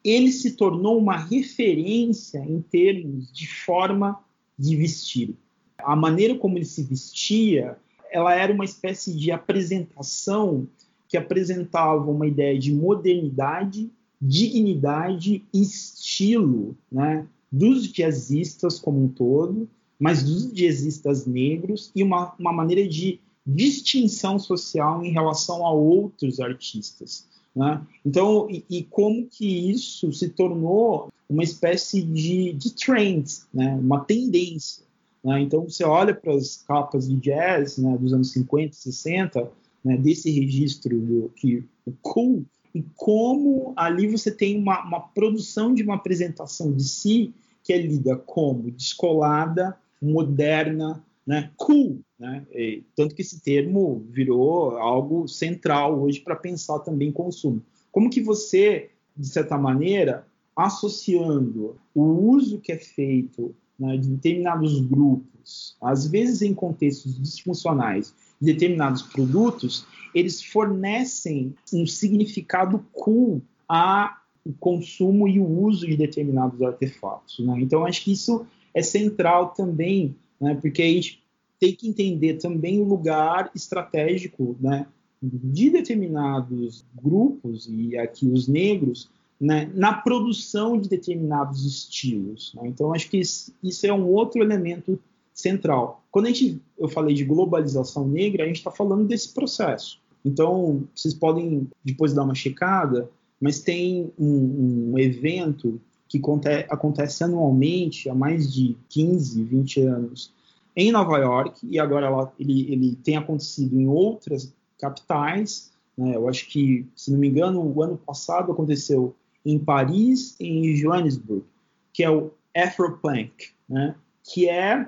ele 0.03 0.31
se 0.31 0.51
tornou 0.51 0.97
uma 0.97 1.17
referência 1.17 2.39
em 2.39 2.61
termos 2.61 3.31
de 3.31 3.47
forma 3.47 4.19
de 4.57 4.75
vestir. 4.75 5.35
A 5.77 5.95
maneira 5.95 6.35
como 6.35 6.57
ele 6.57 6.65
se 6.65 6.83
vestia, 6.83 7.77
ela 8.11 8.35
era 8.35 8.53
uma 8.53 8.65
espécie 8.65 9.15
de 9.15 9.31
apresentação 9.31 10.67
que 11.07 11.17
apresentava 11.17 12.09
uma 12.09 12.27
ideia 12.27 12.57
de 12.57 12.73
modernidade, 12.73 13.89
dignidade 14.19 15.43
e 15.53 15.61
estilo 15.61 16.75
né, 16.91 17.27
dos 17.51 17.91
jazzistas 17.91 18.79
como 18.79 19.03
um 19.03 19.07
todo, 19.07 19.69
mas 20.03 20.21
dos 20.21 20.51
jazzistas 20.51 21.25
negros 21.25 21.89
e 21.95 22.03
uma, 22.03 22.35
uma 22.37 22.51
maneira 22.51 22.85
de 22.85 23.21
distinção 23.47 24.37
social 24.37 25.01
em 25.01 25.13
relação 25.13 25.65
a 25.65 25.71
outros 25.71 26.41
artistas. 26.41 27.25
Né? 27.55 27.81
Então, 28.05 28.49
e, 28.49 28.65
e, 28.69 28.83
como 28.83 29.25
que 29.25 29.71
isso 29.71 30.11
se 30.11 30.27
tornou 30.27 31.07
uma 31.29 31.41
espécie 31.41 32.01
de, 32.01 32.51
de 32.51 32.73
trend, 32.73 33.23
né? 33.53 33.75
uma 33.75 34.03
tendência. 34.03 34.83
Né? 35.23 35.39
Então, 35.39 35.63
você 35.69 35.85
olha 35.85 36.13
para 36.13 36.35
as 36.35 36.57
capas 36.67 37.07
de 37.07 37.15
jazz 37.15 37.77
né, 37.77 37.97
dos 37.97 38.11
anos 38.11 38.33
50, 38.33 38.75
60, 38.75 39.49
né, 39.85 39.95
desse 39.95 40.29
registro 40.29 40.99
do 40.99 41.31
que 41.33 41.63
o 41.85 41.93
cool, 42.01 42.43
e 42.75 42.83
como 42.97 43.71
ali 43.77 44.09
você 44.09 44.31
tem 44.31 44.59
uma, 44.59 44.83
uma 44.83 44.99
produção 44.99 45.73
de 45.73 45.81
uma 45.81 45.95
apresentação 45.95 46.73
de 46.73 46.83
si 46.83 47.33
que 47.63 47.71
é 47.71 47.77
lida 47.77 48.17
como 48.17 48.69
descolada, 48.69 49.77
moderna, 50.03 51.03
né, 51.25 51.49
cool, 51.55 52.01
né? 52.19 52.45
E, 52.51 52.83
tanto 52.95 53.15
que 53.15 53.21
esse 53.21 53.41
termo 53.41 54.05
virou 54.09 54.77
algo 54.77 55.27
central 55.27 56.01
hoje 56.01 56.19
para 56.19 56.35
pensar 56.35 56.79
também 56.79 57.11
consumo. 57.11 57.61
Como 57.91 58.09
que 58.09 58.21
você, 58.21 58.89
de 59.15 59.27
certa 59.27 59.57
maneira, 59.57 60.27
associando 60.55 61.77
o 61.95 62.03
uso 62.03 62.59
que 62.59 62.71
é 62.71 62.77
feito 62.77 63.55
né, 63.79 63.97
de 63.97 64.09
determinados 64.09 64.81
grupos, 64.81 65.75
às 65.81 66.05
vezes 66.05 66.41
em 66.41 66.53
contextos 66.53 67.21
disfuncionais, 67.21 68.13
de 68.39 68.53
determinados 68.53 69.01
produtos, 69.01 69.85
eles 70.13 70.43
fornecem 70.43 71.55
um 71.73 71.85
significado 71.85 72.85
cool 72.91 73.41
a 73.67 74.19
o 74.45 74.51
consumo 74.51 75.25
e 75.27 75.39
o 75.39 75.47
uso 75.47 75.87
de 75.87 75.95
determinados 75.95 76.61
artefatos. 76.61 77.39
Né? 77.39 77.61
Então, 77.61 77.85
acho 77.85 78.03
que 78.03 78.11
isso 78.11 78.45
é 78.73 78.81
central 78.81 79.49
também, 79.49 80.15
né, 80.39 80.55
porque 80.55 80.81
a 80.81 80.87
gente 80.87 81.23
tem 81.59 81.73
que 81.73 81.87
entender 81.87 82.35
também 82.35 82.81
o 82.81 82.83
lugar 82.83 83.51
estratégico 83.55 84.55
né, 84.59 84.85
de 85.21 85.69
determinados 85.69 86.83
grupos, 86.93 87.69
e 87.69 87.97
aqui 87.97 88.27
os 88.27 88.47
negros, 88.47 89.09
né, 89.39 89.71
na 89.73 89.93
produção 89.93 90.77
de 90.77 90.89
determinados 90.89 91.65
estilos. 91.65 92.53
Né? 92.55 92.63
Então, 92.65 92.93
acho 92.93 93.09
que 93.09 93.17
isso, 93.17 93.53
é 93.85 93.93
um 93.93 94.07
outro 94.07 94.41
elemento 94.41 94.99
central. 95.33 96.03
Quando 96.11 96.25
a 96.25 96.29
gente, 96.29 96.61
eu 96.77 96.87
falei 96.87 97.15
de 97.15 97.23
globalização 97.23 98.07
negra, 98.07 98.43
a 98.43 98.47
gente 98.47 98.57
está 98.57 98.71
falando 98.71 99.05
desse 99.05 99.33
processo. 99.33 99.99
Então, 100.23 100.83
vocês 100.93 101.13
podem 101.13 101.67
depois 101.83 102.13
dar 102.13 102.23
uma 102.23 102.35
checada, 102.35 103.09
mas 103.39 103.59
tem 103.59 104.11
um, 104.17 104.91
um 104.93 104.99
evento 104.99 105.79
que 106.19 106.21
acontece 106.69 107.23
anualmente 107.23 108.07
há 108.07 108.13
mais 108.13 108.51
de 108.53 108.77
15, 108.89 109.43
20 109.43 109.81
anos 109.81 110.33
em 110.75 110.91
Nova 110.91 111.17
York, 111.17 111.67
e 111.67 111.79
agora 111.79 112.07
ela, 112.07 112.33
ele, 112.39 112.71
ele 112.71 112.95
tem 113.03 113.15
acontecido 113.15 113.79
em 113.79 113.87
outras 113.87 114.53
capitais. 114.79 115.71
Né? 115.97 116.15
Eu 116.15 116.27
acho 116.27 116.47
que, 116.49 116.87
se 116.95 117.11
não 117.11 117.19
me 117.19 117.29
engano, 117.29 117.61
o 117.61 117.81
ano 117.81 117.97
passado 117.97 118.51
aconteceu 118.51 119.15
em 119.45 119.59
Paris 119.59 120.35
e 120.39 120.47
em 120.47 120.73
Johannesburg, 120.75 121.43
que 121.91 122.03
é 122.03 122.09
o 122.09 122.31
Afropunk, 122.55 123.49
né? 123.67 123.95
que 124.23 124.49
é 124.49 124.87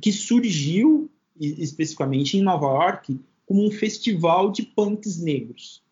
que 0.00 0.12
surgiu 0.12 1.08
especificamente 1.38 2.36
em 2.36 2.42
Nova 2.42 2.66
York 2.66 3.20
como 3.46 3.64
um 3.64 3.70
festival 3.70 4.50
de 4.50 4.62
punks 4.62 5.18
negros. 5.18 5.82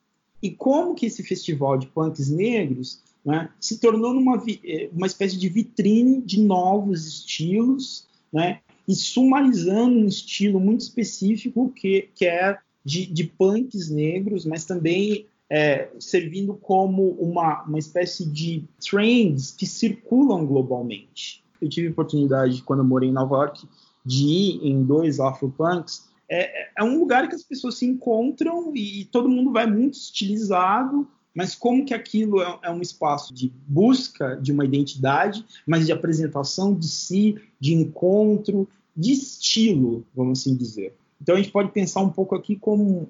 E 0.42 0.50
como 0.50 0.94
que 0.94 1.06
esse 1.06 1.22
festival 1.22 1.78
de 1.78 1.86
punks 1.86 2.28
negros 2.28 3.00
né, 3.24 3.50
se 3.58 3.78
tornou 3.78 4.12
numa, 4.12 4.42
eh, 4.64 4.90
uma 4.92 5.06
espécie 5.06 5.38
de 5.38 5.48
vitrine 5.48 6.20
de 6.20 6.40
novos 6.40 7.06
estilos, 7.06 8.06
né, 8.32 8.60
e 8.86 8.94
sumarizando 8.94 9.98
um 9.98 10.06
estilo 10.06 10.60
muito 10.60 10.82
específico 10.82 11.72
que, 11.74 12.08
que 12.14 12.26
é 12.26 12.58
de, 12.84 13.06
de 13.06 13.24
punks 13.24 13.88
negros, 13.88 14.44
mas 14.44 14.64
também 14.64 15.26
é, 15.48 15.90
servindo 15.98 16.54
como 16.54 17.10
uma, 17.12 17.62
uma 17.62 17.78
espécie 17.78 18.26
de 18.26 18.64
trends 18.78 19.50
que 19.50 19.66
circulam 19.66 20.44
globalmente. 20.46 21.42
Eu 21.60 21.68
tive 21.68 21.88
oportunidade, 21.88 22.62
quando 22.62 22.80
eu 22.80 22.84
morei 22.84 23.08
em 23.08 23.12
Nova 23.12 23.36
York, 23.36 23.66
de 24.04 24.24
ir 24.24 24.66
em 24.66 24.82
dois 24.84 25.18
Afropunks. 25.18 26.08
É, 26.28 26.70
é 26.76 26.84
um 26.84 26.98
lugar 26.98 27.28
que 27.28 27.34
as 27.34 27.42
pessoas 27.42 27.78
se 27.78 27.86
encontram 27.86 28.74
e 28.74 29.06
todo 29.06 29.28
mundo 29.28 29.52
vai 29.52 29.66
muito 29.66 29.94
estilizado, 29.94 31.06
mas 31.34 31.54
como 31.54 31.84
que 31.84 31.92
aquilo 31.92 32.40
é, 32.40 32.58
é, 32.62 32.70
um 32.70 32.80
espaço 32.80 33.34
de 33.34 33.52
busca 33.66 34.36
de 34.36 34.52
uma 34.52 34.64
identidade, 34.64 35.44
mas 35.66 35.86
de 35.86 35.92
apresentação 35.92 36.72
de 36.72 36.86
si, 36.86 37.36
de 37.58 37.74
encontro, 37.74 38.68
de 38.96 39.12
estilo, 39.12 40.06
vamos 40.14 40.40
assim 40.40 40.54
dizer. 40.54 40.94
Então 41.20 41.34
a 41.34 41.38
gente 41.38 41.50
pode 41.50 41.72
pensar 41.72 42.02
um 42.02 42.10
pouco 42.10 42.34
aqui 42.34 42.54
com, 42.54 43.06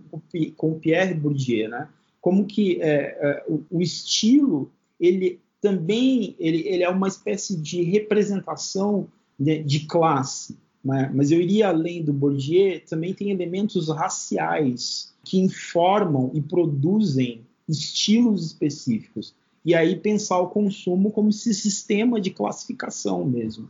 com 0.56 0.78
Pierre 0.78 1.14
Bourdieu, 1.14 1.68
né? 1.68 1.88
Como 2.20 2.46
que 2.46 2.80
é, 2.80 3.18
é, 3.20 3.44
o, 3.46 3.62
o, 3.70 3.82
estilo 3.82 4.70
ele 4.98 5.40
também 5.60 6.34
ele, 6.38 6.66
ele, 6.66 6.82
é 6.82 6.88
uma 6.88 7.08
espécie 7.08 7.56
de 7.56 7.82
representação 7.82 9.08
de, 9.38 9.62
de 9.62 9.80
classe, 9.80 10.56
né? 10.82 11.10
mas 11.12 11.30
eu 11.30 11.40
iria 11.40 11.68
além 11.68 12.02
do 12.02 12.12
Bourdieu, 12.12 12.80
também 12.88 13.12
tem 13.12 13.30
elementos 13.30 13.88
raciais 13.88 15.12
que 15.24 15.38
informam 15.38 16.30
e 16.32 16.40
produzem 16.40 17.43
estilos 17.68 18.46
específicos. 18.46 19.34
E 19.64 19.74
aí 19.74 19.96
pensar 19.96 20.38
o 20.38 20.50
consumo 20.50 21.10
como 21.10 21.30
esse 21.30 21.54
sistema 21.54 22.20
de 22.20 22.30
classificação 22.30 23.24
mesmo. 23.24 23.68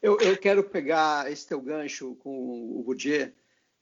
Eu, 0.00 0.18
eu 0.20 0.36
quero 0.36 0.62
pegar 0.62 1.30
esse 1.30 1.46
teu 1.46 1.60
gancho 1.60 2.14
com 2.16 2.78
o 2.78 2.82
Bourdieu 2.84 3.32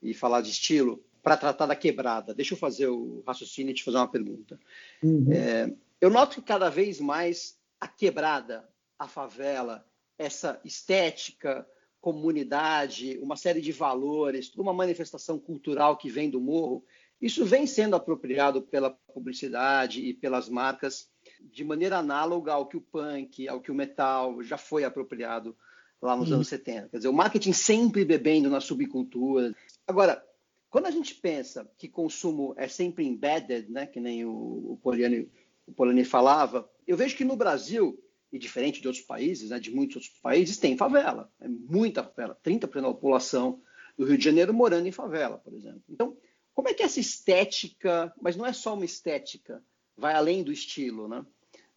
e 0.02 0.14
falar 0.14 0.40
de 0.40 0.50
estilo 0.50 1.02
para 1.23 1.37
tratar 1.37 1.66
da 1.66 1.76
quebrada. 1.76 2.34
Deixa 2.34 2.54
eu 2.54 2.58
fazer 2.58 2.87
o 2.87 3.23
raciocínio 3.26 3.73
e 3.73 3.75
te 3.75 3.84
fazer 3.84 3.99
uma 3.99 4.08
pergunta. 4.08 4.58
Uhum. 5.02 5.32
É, 5.32 5.73
eu 6.00 6.11
noto 6.11 6.37
que 6.37 6.42
cada 6.46 6.70
vez 6.70 7.00
mais 7.00 7.58
a 7.80 7.88
quebrada, 7.88 8.68
a 8.99 9.08
favela, 9.08 9.87
essa 10.18 10.61
estética, 10.64 11.66
comunidade, 12.00 13.18
uma 13.23 13.37
série 13.37 13.62
de 13.62 13.73
valores, 13.73 14.50
toda 14.50 14.62
uma 14.62 14.75
manifestação 14.75 15.38
cultural 15.38 15.96
que 15.96 16.11
vem 16.11 16.28
do 16.28 16.40
morro, 16.40 16.84
isso 17.25 17.43
vem 17.43 17.66
sendo 17.66 17.97
apropriado 17.97 18.61
pela 18.61 18.90
publicidade 18.90 20.04
e 20.04 20.12
pelas 20.12 20.47
marcas 20.47 21.09
de 21.40 21.64
maneira 21.64 21.97
análoga 21.97 22.52
ao 22.52 22.66
que 22.66 22.76
o 22.76 22.83
punk, 22.83 23.49
ao 23.49 23.62
que 23.62 23.71
o 23.71 23.75
metal 23.75 24.43
já 24.43 24.59
foi 24.59 24.85
apropriado 24.85 25.57
lá 26.02 26.14
nos 26.14 26.31
anos 26.31 26.49
70. 26.49 26.90
Quer 26.90 26.99
dizer, 26.99 27.09
o 27.09 27.14
marketing 27.14 27.54
sempre 27.54 28.04
bebendo 28.04 28.50
na 28.50 28.61
subcultura. 28.61 29.54
Agora, 29.87 30.23
quando 30.69 30.85
a 30.85 30.90
gente 30.90 31.14
pensa 31.14 31.66
que 31.78 31.88
consumo 31.88 32.54
é 32.59 32.69
sempre 32.69 33.07
embedded, 33.07 33.71
né, 33.71 33.87
que 33.87 34.00
nem 34.00 34.26
o, 34.26 34.73
o 34.73 34.78
Poliani, 34.83 35.26
o 35.66 35.73
Poliani 35.73 36.04
falava, 36.04 36.71
eu 36.87 36.95
vejo 36.95 37.16
que 37.16 37.25
no 37.25 37.37
Brasil, 37.37 37.99
e 38.31 38.38
diferente 38.38 38.83
de 38.83 38.87
outros 38.87 39.02
países, 39.02 39.49
né, 39.49 39.59
de 39.59 39.71
muitos 39.71 39.97
outros 39.97 40.21
países, 40.21 40.59
tem 40.59 40.76
favela. 40.76 41.33
É 41.40 41.49
muita 41.49 42.04
favela. 42.04 42.38
30% 42.45 42.83
da 42.83 42.88
população 42.88 43.62
do 43.97 44.04
Rio 44.04 44.19
de 44.19 44.25
Janeiro 44.25 44.52
morando 44.52 44.87
em 44.87 44.93
favela, 44.93 45.38
por 45.38 45.54
exemplo. 45.54 45.83
Então, 45.88 46.14
como 46.54 46.68
é 46.68 46.75
que 46.75 46.82
essa 46.82 47.00
estética, 47.00 48.14
mas 48.20 48.37
não 48.37 48.46
é 48.46 48.52
só 48.52 48.75
uma 48.75 48.84
estética, 48.84 49.62
vai 49.96 50.14
além 50.14 50.42
do 50.42 50.52
estilo, 50.52 51.08
né? 51.08 51.26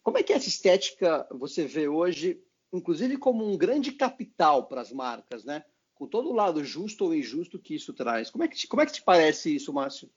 Como 0.02 0.16
é 0.16 0.22
que 0.22 0.32
essa 0.32 0.48
estética 0.48 1.26
você 1.30 1.66
vê 1.66 1.88
hoje, 1.88 2.40
inclusive 2.72 3.18
como 3.18 3.44
um 3.44 3.58
grande 3.58 3.92
capital 3.92 4.66
para 4.66 4.80
as 4.80 4.92
marcas, 4.92 5.44
né? 5.44 5.64
Com 5.94 6.06
todo 6.06 6.30
o 6.30 6.34
lado 6.34 6.64
justo 6.64 7.04
ou 7.04 7.14
injusto 7.14 7.58
que 7.58 7.74
isso 7.74 7.92
traz. 7.92 8.30
Como 8.30 8.44
é 8.44 8.48
que 8.48 8.56
te, 8.56 8.68
como 8.68 8.80
é 8.80 8.86
que 8.86 8.92
te 8.92 9.02
parece 9.02 9.54
isso, 9.54 9.72
Márcio? 9.72 10.08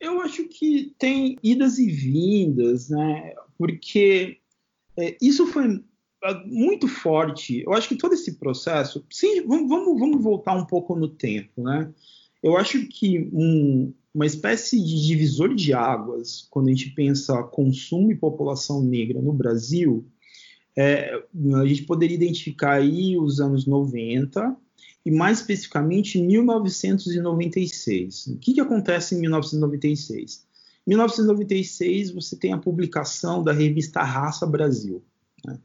Eu 0.00 0.20
acho 0.20 0.48
que 0.48 0.94
tem 0.98 1.36
idas 1.42 1.78
e 1.78 1.90
vindas, 1.90 2.88
né? 2.88 3.34
Porque 3.56 4.40
é, 4.96 5.16
isso 5.20 5.46
foi 5.46 5.84
é, 6.24 6.34
muito 6.46 6.88
forte. 6.88 7.62
Eu 7.62 7.74
acho 7.74 7.88
que 7.88 7.96
todo 7.96 8.14
esse 8.14 8.38
processo. 8.38 9.04
Sim, 9.10 9.46
vamos, 9.46 9.68
vamos, 9.68 10.00
vamos 10.00 10.22
voltar 10.22 10.54
um 10.56 10.66
pouco 10.66 10.96
no 10.96 11.08
tempo, 11.08 11.62
né? 11.62 11.92
Eu 12.44 12.56
acho 12.58 12.86
que 12.88 13.30
um, 13.32 13.92
uma 14.14 14.26
espécie 14.26 14.78
de 14.78 15.06
divisor 15.06 15.54
de 15.54 15.72
águas, 15.72 16.46
quando 16.50 16.68
a 16.68 16.72
gente 16.72 16.90
pensa 16.90 17.42
consumo 17.42 18.12
e 18.12 18.16
população 18.16 18.82
negra 18.82 19.22
no 19.22 19.32
Brasil, 19.32 20.04
é, 20.76 21.24
a 21.54 21.64
gente 21.64 21.84
poderia 21.84 22.14
identificar 22.14 22.74
aí 22.74 23.16
os 23.16 23.40
anos 23.40 23.64
90 23.64 24.54
e 25.06 25.10
mais 25.10 25.38
especificamente 25.38 26.20
1996. 26.20 28.26
O 28.26 28.36
que, 28.36 28.52
que 28.52 28.60
acontece 28.60 29.14
em 29.14 29.22
1996? 29.22 30.46
Em 30.86 30.90
1996 30.90 32.10
você 32.10 32.36
tem 32.36 32.52
a 32.52 32.58
publicação 32.58 33.42
da 33.42 33.54
revista 33.54 34.02
Raça 34.02 34.46
Brasil. 34.46 35.02
Né? 35.46 35.58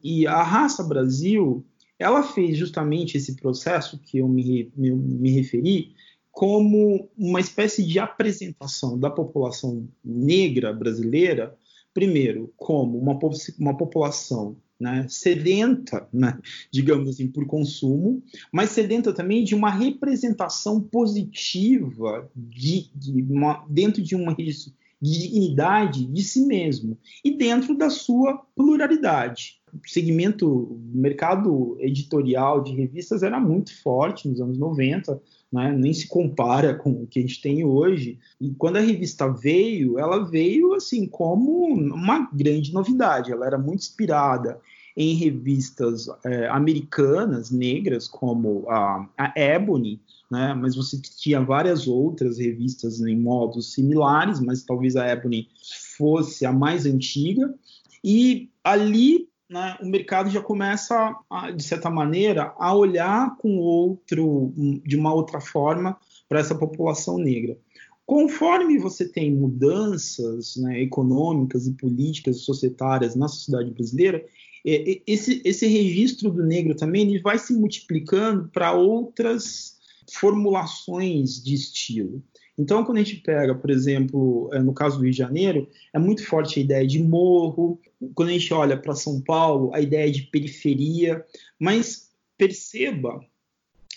E 0.00 0.28
a 0.28 0.44
Raça 0.44 0.84
Brasil 0.84 1.66
ela 1.98 2.22
fez 2.22 2.56
justamente 2.56 3.16
esse 3.16 3.34
processo 3.34 3.98
que 3.98 4.18
eu 4.18 4.28
me, 4.28 4.70
me, 4.76 4.92
me 4.92 5.32
referi 5.32 5.92
como 6.30 7.10
uma 7.16 7.40
espécie 7.40 7.84
de 7.84 7.98
apresentação 7.98 8.98
da 8.98 9.10
população 9.10 9.88
negra 10.04 10.72
brasileira, 10.72 11.56
primeiro, 11.92 12.52
como 12.56 12.98
uma, 12.98 13.18
uma 13.58 13.76
população 13.76 14.56
né, 14.80 15.04
sedenta, 15.08 16.08
né, 16.12 16.38
digamos 16.72 17.08
assim, 17.10 17.28
por 17.28 17.46
consumo, 17.46 18.22
mas 18.50 18.70
sedenta 18.70 19.12
também 19.12 19.44
de 19.44 19.54
uma 19.54 19.70
representação 19.70 20.80
positiva 20.80 22.30
de, 22.34 22.90
de 22.94 23.22
uma, 23.22 23.66
dentro 23.68 24.02
de 24.02 24.16
uma 24.16 24.34
de 24.34 25.18
dignidade 25.18 26.06
de 26.06 26.22
si 26.22 26.46
mesmo 26.46 26.98
e 27.24 27.36
dentro 27.36 27.76
da 27.76 27.90
sua 27.90 28.38
pluralidade. 28.54 29.59
O 29.72 29.88
segmento, 29.88 30.78
mercado 30.92 31.76
editorial 31.80 32.62
de 32.62 32.72
revistas 32.72 33.22
era 33.22 33.38
muito 33.38 33.74
forte 33.82 34.28
nos 34.28 34.40
anos 34.40 34.58
90, 34.58 35.20
né? 35.52 35.72
nem 35.72 35.92
se 35.92 36.08
compara 36.08 36.74
com 36.74 36.90
o 36.90 37.06
que 37.06 37.18
a 37.18 37.22
gente 37.22 37.40
tem 37.40 37.64
hoje. 37.64 38.18
E 38.40 38.50
quando 38.50 38.76
a 38.76 38.80
revista 38.80 39.28
veio, 39.28 39.98
ela 39.98 40.24
veio 40.24 40.74
assim 40.74 41.06
como 41.06 41.66
uma 41.66 42.28
grande 42.32 42.72
novidade. 42.72 43.32
Ela 43.32 43.46
era 43.46 43.58
muito 43.58 43.80
inspirada 43.80 44.60
em 44.96 45.14
revistas 45.14 46.06
é, 46.24 46.48
americanas 46.48 47.50
negras 47.50 48.08
como 48.08 48.68
a, 48.68 49.08
a 49.16 49.32
Ebony, 49.36 50.00
né? 50.30 50.52
mas 50.54 50.76
você 50.76 51.00
tinha 51.00 51.40
várias 51.40 51.86
outras 51.86 52.38
revistas 52.38 53.00
em 53.00 53.16
modos 53.16 53.72
similares, 53.72 54.40
mas 54.40 54.62
talvez 54.62 54.96
a 54.96 55.06
Ebony 55.06 55.48
fosse 55.96 56.44
a 56.44 56.52
mais 56.52 56.86
antiga. 56.86 57.54
E 58.02 58.50
ali 58.64 59.28
né, 59.50 59.76
o 59.82 59.86
mercado 59.86 60.30
já 60.30 60.40
começa, 60.40 61.16
a, 61.28 61.50
de 61.50 61.62
certa 61.62 61.90
maneira, 61.90 62.54
a 62.56 62.72
olhar 62.72 63.36
com 63.36 63.58
outro, 63.58 64.54
de 64.86 64.96
uma 64.96 65.12
outra 65.12 65.40
forma 65.40 65.98
para 66.28 66.38
essa 66.38 66.54
população 66.54 67.18
negra. 67.18 67.58
Conforme 68.06 68.78
você 68.78 69.08
tem 69.08 69.32
mudanças 69.32 70.56
né, 70.56 70.80
econômicas 70.80 71.66
e 71.66 71.72
políticas 71.72 72.36
e 72.36 72.40
societárias 72.40 73.16
na 73.16 73.26
sociedade 73.26 73.72
brasileira, 73.72 74.24
esse, 74.64 75.40
esse 75.44 75.66
registro 75.66 76.30
do 76.30 76.44
negro 76.44 76.76
também 76.76 77.08
ele 77.08 77.20
vai 77.20 77.38
se 77.38 77.52
multiplicando 77.52 78.48
para 78.48 78.72
outras 78.72 79.78
formulações 80.12 81.42
de 81.42 81.54
estilo. 81.54 82.22
Então, 82.60 82.84
quando 82.84 82.98
a 82.98 83.02
gente 83.02 83.16
pega, 83.16 83.54
por 83.54 83.70
exemplo, 83.70 84.50
é, 84.52 84.58
no 84.58 84.74
caso 84.74 84.98
do 84.98 85.04
Rio 85.04 85.12
de 85.12 85.16
Janeiro, 85.16 85.66
é 85.94 85.98
muito 85.98 86.26
forte 86.26 86.60
a 86.60 86.62
ideia 86.62 86.86
de 86.86 87.02
morro. 87.02 87.80
Quando 88.14 88.28
a 88.28 88.32
gente 88.32 88.52
olha 88.52 88.76
para 88.76 88.94
São 88.94 89.18
Paulo, 89.22 89.74
a 89.74 89.80
ideia 89.80 90.10
de 90.12 90.24
periferia. 90.24 91.24
Mas 91.58 92.10
perceba 92.36 93.18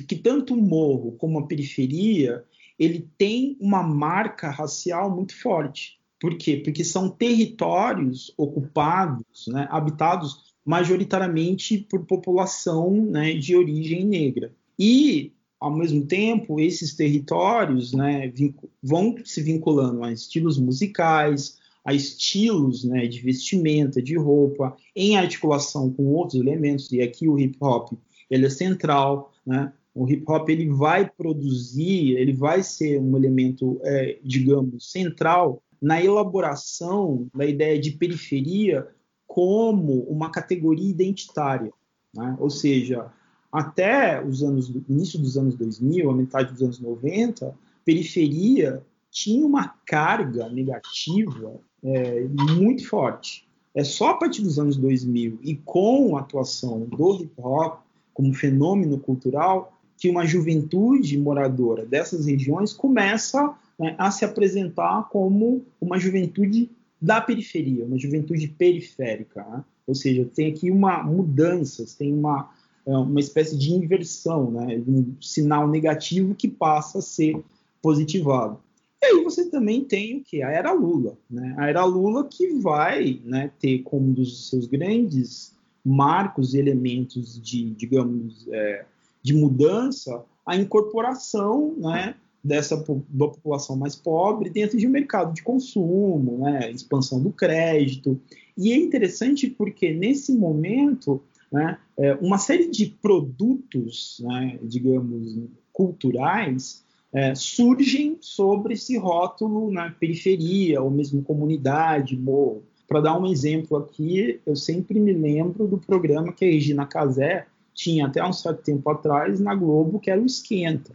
que 0.08 0.16
tanto 0.16 0.54
o 0.54 0.62
morro 0.62 1.12
como 1.18 1.40
a 1.40 1.46
periferia, 1.46 2.42
ele 2.80 3.06
tem 3.18 3.58
uma 3.60 3.84
marca 3.84 4.50
racial 4.50 5.14
muito 5.14 5.36
forte. 5.36 6.00
Por 6.18 6.38
quê? 6.38 6.56
Porque 6.56 6.86
são 6.86 7.10
territórios 7.10 8.34
ocupados, 8.38 9.46
né, 9.48 9.68
habitados 9.70 10.54
majoritariamente 10.66 11.80
por 11.90 12.06
população 12.06 12.92
né, 12.92 13.34
de 13.34 13.58
origem 13.58 14.06
negra. 14.06 14.54
E 14.80 15.34
ao 15.64 15.72
mesmo 15.72 16.06
tempo, 16.06 16.60
esses 16.60 16.94
territórios 16.94 17.94
né, 17.94 18.34
vão 18.82 19.16
se 19.24 19.42
vinculando 19.42 20.04
a 20.04 20.12
estilos 20.12 20.60
musicais, 20.60 21.58
a 21.86 21.94
estilos 21.94 22.84
né, 22.84 23.08
de 23.08 23.22
vestimenta, 23.22 24.02
de 24.02 24.18
roupa, 24.18 24.76
em 24.94 25.16
articulação 25.16 25.90
com 25.90 26.04
outros 26.08 26.42
elementos, 26.42 26.92
e 26.92 27.02
aqui 27.02 27.30
o 27.30 27.40
hip 27.40 27.56
hop 27.62 27.94
ele 28.30 28.46
é 28.46 28.50
central, 28.50 29.32
né? 29.46 29.72
O 29.96 30.10
hip 30.10 30.26
hop 30.28 30.50
ele 30.50 30.68
vai 30.68 31.10
produzir, 31.10 32.18
ele 32.18 32.34
vai 32.34 32.62
ser 32.62 33.00
um 33.00 33.16
elemento, 33.16 33.80
é, 33.84 34.18
digamos, 34.22 34.92
central 34.92 35.64
na 35.82 36.04
elaboração 36.04 37.28
da 37.34 37.46
ideia 37.46 37.80
de 37.80 37.92
periferia 37.92 38.86
como 39.26 40.02
uma 40.10 40.30
categoria 40.30 40.90
identitária, 40.90 41.72
né? 42.14 42.36
ou 42.40 42.50
seja, 42.50 43.12
até 43.54 44.26
os 44.26 44.42
anos 44.42 44.74
início 44.90 45.20
dos 45.20 45.38
anos 45.38 45.56
2000, 45.56 46.10
a 46.10 46.16
metade 46.16 46.52
dos 46.52 46.64
anos 46.64 46.80
90, 46.80 47.54
periferia 47.86 48.84
tinha 49.12 49.46
uma 49.46 49.76
carga 49.86 50.50
negativa 50.50 51.54
é, 51.84 52.22
muito 52.24 52.88
forte. 52.88 53.48
É 53.76 53.84
só 53.84 54.10
a 54.10 54.14
partir 54.16 54.42
dos 54.42 54.58
anos 54.58 54.76
2000 54.76 55.38
e 55.44 55.56
com 55.56 56.18
a 56.18 56.22
atuação 56.22 56.80
do 56.80 57.22
hip 57.22 57.32
hop 57.38 57.82
como 58.12 58.34
fenômeno 58.34 58.98
cultural 58.98 59.72
que 60.00 60.10
uma 60.10 60.26
juventude 60.26 61.16
moradora 61.20 61.86
dessas 61.86 62.26
regiões 62.26 62.74
começa 62.74 63.54
né, 63.78 63.96
a 64.00 64.10
se 64.10 64.26
apresentar 64.26 65.10
como 65.10 65.64
uma 65.80 66.00
juventude 66.00 66.72
da 67.00 67.22
periferia, 67.22 67.86
uma 67.86 68.00
juventude 68.00 68.48
periférica. 68.48 69.44
Né? 69.44 69.64
Ou 69.86 69.94
seja, 69.94 70.28
tem 70.34 70.52
aqui 70.52 70.72
uma 70.72 71.04
mudança, 71.04 71.86
tem 71.98 72.12
uma 72.12 72.50
uma 72.86 73.20
espécie 73.20 73.58
de 73.58 73.74
inversão, 73.74 74.52
né? 74.52 74.82
um 74.88 75.16
sinal 75.22 75.68
negativo 75.68 76.36
que 76.36 76.48
passa 76.48 77.00
a 77.00 77.02
ser 77.02 77.42
positivado. 77.82 78.60
E 79.02 79.06
aí 79.06 79.24
você 79.24 79.50
também 79.50 79.84
tem 79.84 80.18
o 80.18 80.24
que? 80.24 80.42
A 80.42 80.50
era 80.50 80.72
Lula. 80.72 81.18
Né? 81.30 81.56
A 81.58 81.68
era 81.68 81.84
Lula 81.84 82.28
que 82.28 82.54
vai 82.60 83.20
né, 83.26 83.52
ter 83.60 83.80
como 83.80 84.08
um 84.08 84.14
dos 84.14 84.50
seus 84.50 84.66
grandes 84.66 85.54
marcos 85.84 86.54
e 86.54 86.60
elementos 86.60 87.42
de, 87.42 87.72
digamos, 87.72 88.48
é, 88.50 88.86
de 89.22 89.34
mudança 89.34 90.24
a 90.46 90.56
incorporação 90.56 91.74
né, 91.78 92.16
dessa 92.44 92.78
da 92.78 93.28
população 93.28 93.76
mais 93.76 93.96
pobre 93.96 94.50
dentro 94.50 94.78
de 94.78 94.88
um 94.88 94.92
mercado 94.92 95.34
de 95.34 95.42
consumo, 95.44 96.40
né, 96.40 96.72
expansão 96.72 97.22
do 97.22 97.32
crédito. 97.32 98.20
E 98.58 98.72
é 98.72 98.78
interessante 98.78 99.50
porque 99.50 99.94
nesse 99.94 100.34
momento 100.34 101.22
né, 101.54 101.78
é, 101.96 102.16
uma 102.16 102.40
série 102.40 102.68
de 102.68 102.88
produtos, 102.88 104.20
né, 104.26 104.58
digamos, 104.64 105.38
culturais, 105.72 106.84
é, 107.14 107.36
surgem 107.36 108.18
sobre 108.20 108.74
esse 108.74 108.98
rótulo 108.98 109.72
na 109.72 109.92
periferia, 109.92 110.82
ou 110.82 110.90
mesmo 110.90 111.22
comunidade, 111.22 112.18
morro. 112.18 112.64
Para 112.88 113.02
dar 113.02 113.20
um 113.20 113.28
exemplo 113.28 113.78
aqui, 113.78 114.40
eu 114.48 114.56
sempre 114.56 115.00
me 115.00 115.14
lembro 115.14 115.68
do 115.68 115.78
programa 115.78 116.34
que 116.34 116.44
a 116.44 116.48
Regina 116.48 116.88
Casé 116.88 117.46
tinha 117.74 118.08
até 118.08 118.24
um 118.26 118.34
certo 118.34 118.64
tempo 118.64 118.90
atrás 118.90 119.40
na 119.40 119.54
Globo, 119.54 120.00
que 120.00 120.10
era 120.10 120.20
o 120.20 120.26
Esquenta. 120.26 120.92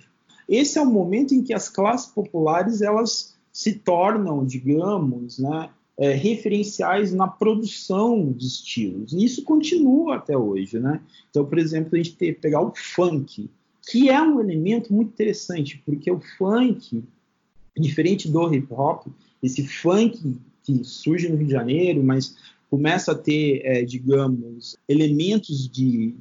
Esse 0.49 0.79
é 0.79 0.83
o 0.83 0.87
momento 0.87 1.35
em 1.35 1.43
que 1.43 1.55
as 1.55 1.69
classes 1.69 2.11
populares 2.11 2.83
elas 2.83 3.37
se 3.53 3.75
tornam, 3.75 4.45
digamos, 4.45 5.39
né, 5.39 5.71
é, 5.99 6.13
referenciais 6.13 7.13
na 7.13 7.27
produção 7.27 8.33
de 8.33 8.47
estilos. 8.47 9.13
E 9.13 9.25
isso 9.25 9.43
continua 9.43 10.17
até 10.17 10.37
hoje, 10.39 10.79
né? 10.79 11.01
Então, 11.29 11.45
por 11.45 11.59
exemplo, 11.59 11.91
a 11.93 11.97
gente 11.97 12.13
que 12.13 12.33
pegar 12.33 12.63
o 12.63 12.73
funk, 12.75 13.51
que 13.91 14.09
é 14.09 14.23
um 14.23 14.39
elemento 14.39 14.93
muito 14.93 15.09
interessante, 15.09 15.83
porque 15.85 16.11
o 16.11 16.21
funk, 16.39 17.03
diferente 17.77 18.29
do 18.29 18.55
hip 18.55 18.69
hop, 18.71 19.09
esse 19.43 19.67
funk 19.67 20.37
que 20.63 20.85
surge 20.85 21.29
no 21.29 21.37
Rio 21.37 21.47
de 21.47 21.53
Janeiro, 21.53 22.05
mas 22.05 22.37
começa 22.71 23.13
a 23.13 23.15
ter, 23.15 23.63
é, 23.65 23.83
digamos, 23.83 24.77
elementos 24.89 25.69
de 25.69 26.15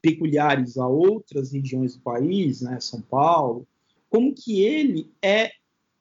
peculiares 0.00 0.76
a 0.76 0.86
outras 0.86 1.50
regiões 1.50 1.94
do 1.96 2.02
país, 2.02 2.60
né, 2.60 2.78
São 2.78 3.00
Paulo, 3.00 3.66
como 4.10 4.34
que 4.34 4.60
ele 4.60 5.10
é, 5.22 5.50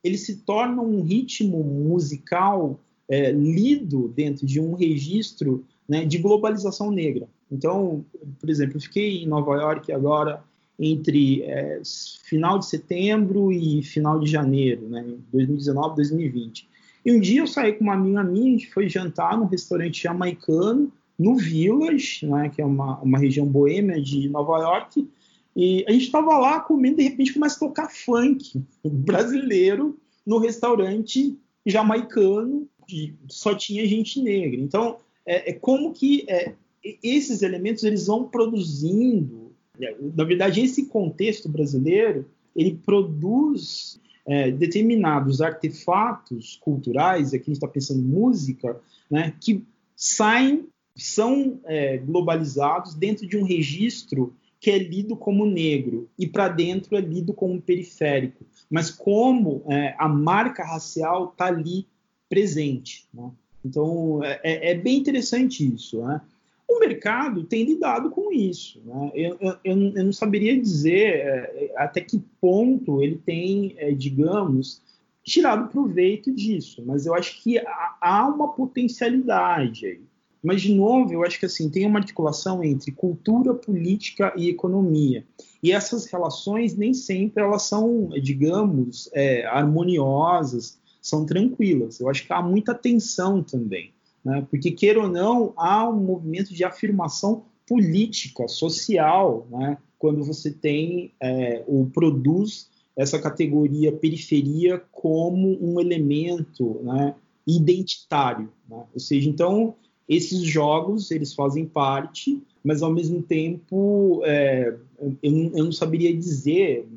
ele 0.03 0.17
se 0.17 0.37
torna 0.41 0.81
um 0.81 1.01
ritmo 1.01 1.63
musical 1.63 2.79
é, 3.13 3.31
lido 3.31 4.07
dentro 4.07 4.43
de 4.43 4.59
um 4.59 4.73
registro 4.73 5.63
né, 5.87 6.03
de 6.03 6.17
globalização 6.17 6.89
negra. 6.89 7.27
Então, 7.51 8.03
por 8.39 8.49
exemplo, 8.49 8.77
eu 8.77 8.81
fiquei 8.81 9.21
em 9.21 9.27
Nova 9.27 9.55
York 9.55 9.91
agora 9.91 10.43
entre 10.79 11.43
é, 11.43 11.79
final 12.23 12.57
de 12.57 12.65
setembro 12.65 13.51
e 13.51 13.83
final 13.83 14.19
de 14.19 14.29
janeiro, 14.29 14.89
né, 14.89 15.05
2019, 15.31 15.95
2020. 15.97 16.67
E 17.05 17.11
um 17.11 17.19
dia 17.19 17.41
eu 17.41 17.47
saí 17.47 17.73
com 17.73 17.83
uma 17.83 17.93
amiga 17.93 18.23
minha, 18.23 18.47
a 18.47 18.57
gente 18.57 18.73
foi 18.73 18.89
jantar 18.89 19.37
num 19.37 19.45
restaurante 19.45 20.01
jamaicano, 20.01 20.91
no 21.19 21.35
Village, 21.35 22.25
né, 22.25 22.49
que 22.49 22.63
é 22.63 22.65
uma, 22.65 22.99
uma 22.99 23.19
região 23.19 23.45
boêmia 23.45 24.01
de 24.01 24.27
Nova 24.27 24.57
York, 24.57 25.07
e 25.55 25.85
a 25.87 25.91
gente 25.91 26.05
estava 26.05 26.35
lá 26.39 26.59
comendo, 26.61 26.97
de 26.97 27.03
repente 27.03 27.33
começa 27.33 27.57
a 27.57 27.67
tocar 27.67 27.91
funk 27.91 28.59
brasileiro 28.83 29.95
no 30.25 30.39
restaurante 30.39 31.37
jamaicano, 31.65 32.67
e 32.89 33.13
só 33.27 33.55
tinha 33.55 33.85
gente 33.85 34.21
negra. 34.21 34.59
Então, 34.59 34.97
é, 35.25 35.51
é 35.51 35.53
como 35.53 35.93
que 35.93 36.25
é, 36.27 36.53
esses 37.01 37.41
elementos 37.41 37.83
eles 37.83 38.07
vão 38.07 38.27
produzindo. 38.27 39.51
Né? 39.79 39.95
Na 40.15 40.23
verdade, 40.23 40.61
esse 40.61 40.85
contexto 40.87 41.47
brasileiro 41.49 42.25
ele 42.55 42.79
produz 42.85 43.99
é, 44.25 44.51
determinados 44.51 45.41
artefatos 45.41 46.57
culturais, 46.61 47.33
aqui 47.33 47.43
a 47.43 47.45
gente 47.45 47.53
está 47.53 47.67
pensando 47.67 47.99
em 47.99 48.05
música, 48.05 48.79
né, 49.09 49.33
que 49.41 49.65
saem, 49.95 50.67
são 50.95 51.59
é, 51.65 51.97
globalizados 51.97 52.93
dentro 52.93 53.27
de 53.27 53.37
um 53.37 53.43
registro 53.43 54.35
que 54.59 54.71
é 54.71 54.77
lido 54.77 55.17
como 55.17 55.45
negro 55.45 56.07
e 56.17 56.25
para 56.25 56.47
dentro 56.47 56.95
é 56.95 57.01
lido 57.01 57.33
como 57.33 57.61
periférico, 57.61 58.45
mas 58.69 58.89
como 58.89 59.63
é, 59.67 59.93
a 59.97 60.07
marca 60.07 60.63
racial 60.63 61.31
está 61.31 61.47
ali 61.47 61.85
presente. 62.33 63.05
Né? 63.13 63.29
Então, 63.63 64.23
é, 64.23 64.39
é, 64.43 64.71
é, 64.71 64.75
bem 64.75 64.97
interessante 64.97 65.71
isso. 65.71 66.01
Né? 66.01 66.19
O 66.67 66.79
mercado 66.79 67.43
tem 67.43 67.63
lidado 67.63 68.09
com 68.09 68.33
isso. 68.33 68.81
Né? 68.83 69.11
Eu, 69.13 69.37
eu, 69.39 69.57
eu, 69.63 69.75
não 69.75 70.11
saberia 70.11 70.59
dizer 70.59 71.15
é, 71.15 71.73
até 71.77 72.01
que 72.01 72.19
ponto 72.41 73.03
ele 73.03 73.21
tem, 73.23 73.75
é, 73.77 73.91
digamos, 73.91 74.81
tirado 75.23 75.69
proveito 75.69 76.33
disso, 76.33 76.83
mas 76.85 77.05
eu 77.05 77.13
acho 77.13 77.41
que 77.41 77.59
há, 77.59 78.27
uma 78.27 78.49
potencialidade 78.49 79.85
aí. 79.85 80.01
Mas, 80.43 80.61
de 80.61 80.73
novo, 80.73 81.13
eu 81.13 81.23
acho 81.23 81.39
que 81.39 81.45
assim 81.45 81.69
tem 81.69 81.85
uma 81.85 81.99
articulação 81.99 82.61
entre 82.61 82.91
cultura, 82.91 83.53
política 83.53 84.33
e 84.35 84.49
economia. 84.49 85.23
E 85.61 85.71
essas 85.71 86.05
relações 86.07 86.75
nem 86.75 86.93
sempre 86.93 87.41
elas 87.41 87.63
são, 87.63 88.09
digamos, 88.21 89.09
é, 89.13 89.45
harmoniosas 89.45 90.77
são 91.03 91.25
tranquilas. 91.25 91.99
Eu 91.99 92.09
acho 92.09 92.25
que 92.25 92.31
há 92.31 92.41
muita 92.41 92.73
tensão 92.73 93.43
também, 93.43 93.91
né? 94.23 94.47
porque, 94.49 94.71
queira 94.71 95.01
ou 95.01 95.09
não, 95.09 95.53
há 95.57 95.87
um 95.87 95.99
movimento 95.99 96.53
de 96.53 96.63
afirmação 96.63 97.43
política, 97.67 98.47
social, 98.47 99.45
né? 99.51 99.77
quando 99.99 100.23
você 100.23 100.49
tem 100.49 101.11
é, 101.21 101.63
ou 101.67 101.85
produz 101.87 102.69
essa 102.95 103.19
categoria 103.19 103.91
periferia 103.91 104.81
como 104.91 105.57
um 105.61 105.79
elemento 105.79 106.79
né, 106.83 107.15
identitário. 107.45 108.49
Né? 108.69 108.83
Ou 108.93 108.99
seja, 108.99 109.29
então, 109.29 109.75
esses 110.07 110.41
jogos 110.41 111.11
eles 111.11 111.33
fazem 111.33 111.65
parte, 111.65 112.41
mas 112.63 112.81
ao 112.81 112.93
mesmo 112.93 113.21
tempo 113.21 114.21
é, 114.23 114.75
eu, 114.99 115.17
eu, 115.21 115.63
não 115.65 115.71
saberia 115.71 116.15
dizer, 116.15 116.87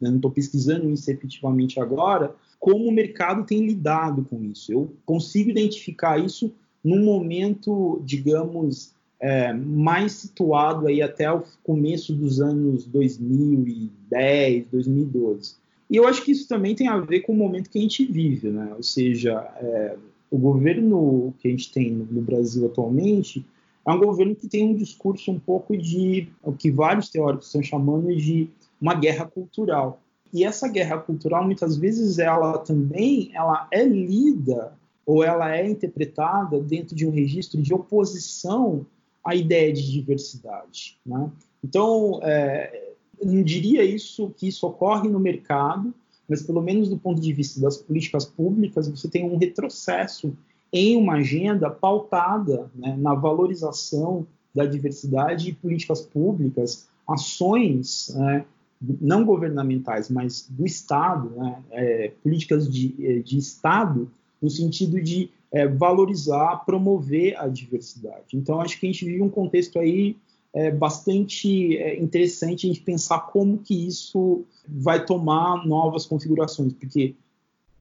eu 0.00 0.10
não 0.10 0.16
estou 0.16 0.30
pesquisando 0.30 0.90
isso 0.90 1.10
efetivamente 1.10 1.80
agora, 1.80 2.34
como 2.66 2.88
o 2.88 2.90
mercado 2.90 3.46
tem 3.46 3.64
lidado 3.64 4.26
com 4.28 4.42
isso. 4.42 4.72
Eu 4.72 4.92
consigo 5.04 5.48
identificar 5.50 6.18
isso 6.18 6.52
num 6.82 7.04
momento, 7.04 8.02
digamos, 8.04 8.92
é, 9.20 9.52
mais 9.52 10.14
situado 10.14 10.88
aí 10.88 11.00
até 11.00 11.30
o 11.30 11.44
começo 11.62 12.12
dos 12.12 12.40
anos 12.40 12.84
2010, 12.86 14.66
2012. 14.66 15.54
E 15.88 15.94
eu 15.96 16.08
acho 16.08 16.24
que 16.24 16.32
isso 16.32 16.48
também 16.48 16.74
tem 16.74 16.88
a 16.88 16.98
ver 16.98 17.20
com 17.20 17.34
o 17.34 17.36
momento 17.36 17.70
que 17.70 17.78
a 17.78 17.82
gente 17.82 18.04
vive, 18.04 18.50
né? 18.50 18.72
Ou 18.76 18.82
seja, 18.82 19.48
é, 19.60 19.96
o 20.28 20.36
governo 20.36 21.32
que 21.38 21.46
a 21.46 21.50
gente 21.52 21.70
tem 21.70 21.92
no 21.92 22.20
Brasil 22.20 22.66
atualmente 22.66 23.46
é 23.86 23.92
um 23.92 24.00
governo 24.00 24.34
que 24.34 24.48
tem 24.48 24.64
um 24.64 24.74
discurso 24.74 25.30
um 25.30 25.38
pouco 25.38 25.76
de 25.76 26.26
o 26.42 26.52
que 26.52 26.72
vários 26.72 27.10
teóricos 27.10 27.46
estão 27.46 27.62
chamando 27.62 28.12
de 28.16 28.48
uma 28.80 28.94
guerra 28.94 29.24
cultural. 29.24 30.00
E 30.32 30.44
essa 30.44 30.68
guerra 30.68 30.98
cultural, 30.98 31.44
muitas 31.44 31.76
vezes, 31.76 32.18
ela 32.18 32.58
também 32.58 33.30
ela 33.34 33.66
é 33.70 33.84
lida 33.84 34.76
ou 35.04 35.22
ela 35.22 35.54
é 35.54 35.68
interpretada 35.68 36.60
dentro 36.60 36.96
de 36.96 37.06
um 37.06 37.10
registro 37.10 37.62
de 37.62 37.72
oposição 37.72 38.84
à 39.24 39.34
ideia 39.34 39.72
de 39.72 39.90
diversidade. 39.90 40.98
Né? 41.06 41.30
Então, 41.62 42.20
é, 42.22 42.92
não 43.22 43.42
diria 43.42 43.84
isso 43.84 44.32
que 44.36 44.48
isso 44.48 44.66
ocorre 44.66 45.08
no 45.08 45.20
mercado, 45.20 45.94
mas 46.28 46.42
pelo 46.42 46.60
menos 46.60 46.88
do 46.88 46.98
ponto 46.98 47.20
de 47.20 47.32
vista 47.32 47.60
das 47.60 47.76
políticas 47.76 48.24
públicas, 48.24 48.88
você 48.88 49.08
tem 49.08 49.24
um 49.24 49.36
retrocesso 49.36 50.36
em 50.72 50.96
uma 50.96 51.14
agenda 51.14 51.70
pautada 51.70 52.70
né, 52.74 52.96
na 52.98 53.14
valorização 53.14 54.26
da 54.54 54.64
diversidade 54.64 55.50
e 55.50 55.54
políticas 55.54 56.00
públicas, 56.00 56.88
ações 57.06 58.12
né, 58.16 58.44
não 58.80 59.24
governamentais, 59.24 60.10
mas 60.10 60.46
do 60.50 60.66
Estado, 60.66 61.30
né, 61.30 61.62
é, 61.70 62.12
políticas 62.22 62.70
de, 62.70 62.94
é, 63.00 63.18
de 63.20 63.38
Estado, 63.38 64.10
no 64.40 64.50
sentido 64.50 65.00
de 65.00 65.30
é, 65.50 65.66
valorizar, 65.66 66.64
promover 66.66 67.38
a 67.38 67.48
diversidade. 67.48 68.34
Então, 68.34 68.60
acho 68.60 68.78
que 68.78 68.86
a 68.86 68.92
gente 68.92 69.04
vive 69.04 69.22
um 69.22 69.30
contexto 69.30 69.78
aí 69.78 70.16
é, 70.52 70.70
bastante 70.70 71.76
é, 71.76 72.00
interessante 72.00 72.66
a 72.66 72.68
gente 72.72 72.82
pensar 72.82 73.20
como 73.20 73.58
que 73.58 73.86
isso 73.86 74.44
vai 74.66 75.04
tomar 75.04 75.66
novas 75.66 76.06
configurações, 76.06 76.72
porque 76.72 77.14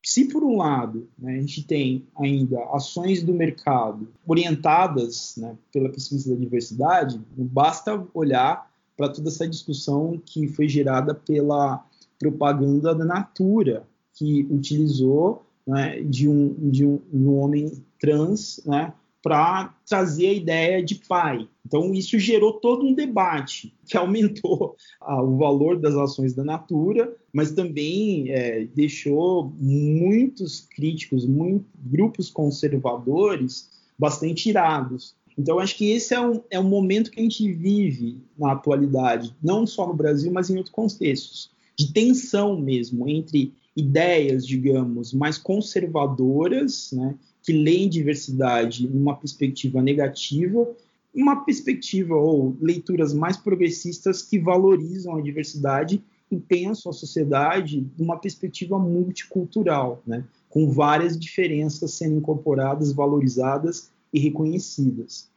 se 0.03 0.25
por 0.25 0.43
um 0.43 0.58
lado 0.58 1.08
né, 1.17 1.38
a 1.38 1.39
gente 1.39 1.63
tem 1.63 2.05
ainda 2.15 2.63
ações 2.73 3.23
do 3.23 3.34
mercado 3.34 4.08
orientadas 4.27 5.36
né, 5.38 5.58
pela 5.73 5.89
pesquisa 5.89 6.34
da 6.34 6.39
diversidade, 6.39 7.19
basta 7.36 8.05
olhar 8.13 8.69
para 8.95 9.10
toda 9.10 9.29
essa 9.29 9.47
discussão 9.47 10.21
que 10.25 10.47
foi 10.47 10.67
gerada 10.67 11.13
pela 11.13 11.86
propaganda 12.19 12.95
da 12.95 13.05
Natura, 13.05 13.86
que 14.13 14.47
utilizou 14.49 15.45
né, 15.67 16.01
de, 16.01 16.27
um, 16.29 16.69
de 16.69 16.86
um, 16.86 17.01
um 17.12 17.36
homem 17.38 17.71
trans 17.99 18.62
né, 18.65 18.93
para 19.25 19.73
trazer 19.88 20.27
a 20.27 20.34
ideia 20.34 20.84
de 20.84 20.95
pai. 21.08 21.47
Então, 21.65 21.95
isso 21.95 22.19
gerou 22.19 22.53
todo 22.53 22.86
um 22.86 22.93
debate 22.93 23.73
que 23.86 23.97
aumentou 23.97 24.75
ah, 25.01 25.21
o 25.21 25.38
valor 25.38 25.79
das 25.79 25.95
ações 25.95 26.36
da 26.36 26.43
Natura, 26.43 27.12
mas 27.34 27.51
também 27.51 28.29
é, 28.29 28.65
deixou 28.65 29.51
muitos 29.58 30.62
críticos, 30.62 31.25
muitos 31.25 31.67
grupos 31.75 32.29
conservadores 32.29 33.69
bastante 33.97 34.49
irados. 34.49 35.15
Então, 35.38 35.60
acho 35.60 35.76
que 35.76 35.91
esse 35.91 36.13
é 36.13 36.21
um, 36.21 36.41
é 36.50 36.60
um 36.60 36.67
momento 36.67 37.12
que 37.12 37.19
a 37.19 37.24
gente 37.24 37.52
vive 37.52 38.17
na 38.38 38.54
atualidade, 38.54 39.36
não 39.43 39.67
só 39.67 39.88
no 39.88 39.93
Brasil, 39.93 40.32
mas 40.32 40.50
em 40.50 40.58
outros 40.58 40.74
contextos, 40.74 41.52
de 41.78 41.91
tensão 41.91 42.60
mesmo 42.60 43.08
entre 43.08 43.54
ideias, 43.76 44.48
digamos, 44.48 45.13
mais 45.13 45.38
conservadoras, 45.38 46.91
né, 46.93 47.15
que 47.43 47.52
leem 47.52 47.89
diversidade 47.89 48.88
numa 48.88 49.15
perspectiva 49.15 49.82
negativa, 49.82 50.67
uma 51.13 51.43
perspectiva 51.43 52.15
ou 52.15 52.56
leituras 52.62 53.13
mais 53.13 53.36
progressistas 53.36 54.21
que 54.21 54.39
valorizam 54.39 55.17
a 55.17 55.21
diversidade 55.21 56.02
e 56.32 56.38
pensam 56.38 56.89
a 56.89 56.93
sociedade 56.93 57.86
numa 57.98 58.17
perspectiva 58.17 58.80
multicultural, 58.80 60.02
né, 60.08 60.24
com 60.50 60.71
várias 60.71 61.19
diferenças 61.19 61.91
sendo 61.91 62.15
incorporadas, 62.15 62.93
valorizadas 62.93 63.91
e 64.15 64.19
reconhecidas. 64.19 65.30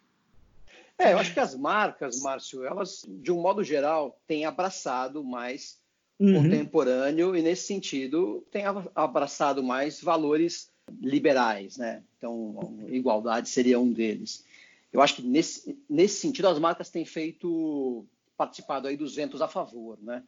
É, 0.97 1.13
eu 1.13 1.19
acho 1.19 1.35
que 1.35 1.41
as 1.41 1.57
marcas, 1.57 2.21
Márcio, 2.21 2.65
elas, 2.65 3.05
de 3.09 3.33
um 3.33 3.41
modo 3.41 3.65
geral, 3.65 4.21
têm 4.27 4.45
abraçado 4.45 5.25
mais 5.25 5.79
uhum. 6.19 6.43
contemporâneo 6.43 7.35
e, 7.37 7.43
nesse 7.43 7.67
sentido, 7.67 8.47
têm 8.53 8.63
abraçado 8.95 9.63
mais 9.63 10.01
valores 10.01 10.71
liberais, 11.01 11.77
né? 11.77 12.03
Então, 12.17 12.77
igualdade 12.89 13.49
seria 13.49 13.81
um 13.81 13.93
deles. 13.93 14.45
Eu 14.93 15.03
acho 15.03 15.17
que 15.17 15.23
nesse, 15.23 15.77
nesse 15.91 16.21
sentido 16.21 16.49
as 16.49 16.59
marcas 16.59 16.89
têm 16.89 17.05
feito 17.05 18.07
participado 18.37 18.87
aí 18.87 18.97
dos 18.97 19.17
ventos 19.17 19.43
a 19.43 19.49
favor, 19.49 19.99
né? 20.01 20.23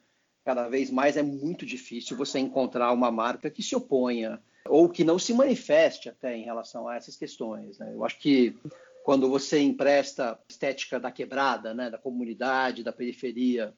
Cada 0.45 0.69
vez 0.69 0.91
mais 0.91 1.17
é 1.17 1.23
muito 1.23 1.65
difícil 1.65 2.17
você 2.17 2.41
encontrar 2.41 2.93
uma 2.93 3.11
marca 3.11 3.49
que 3.49 3.63
se 3.63 3.77
oponha 3.77 4.41
ou 4.69 4.89
que 4.89 5.05
não 5.05 5.19
se 5.19 5.33
manifeste 5.33 6.09
até 6.09 6.37
em 6.37 6.45
relação 6.45 6.87
a 6.87 6.97
essas 6.97 7.17
questões. 7.17 7.79
Né? 7.79 7.93
Eu 7.95 8.05
acho 8.05 8.19
que 8.19 8.57
quando 9.03 9.29
você 9.29 9.59
empresta 9.61 10.39
estética 10.49 11.01
da 11.01 11.11
quebrada, 11.11 11.75
né, 11.75 11.91
da 11.91 11.99
comunidade, 11.99 12.85
da 12.85 12.93
periferia 12.93 13.75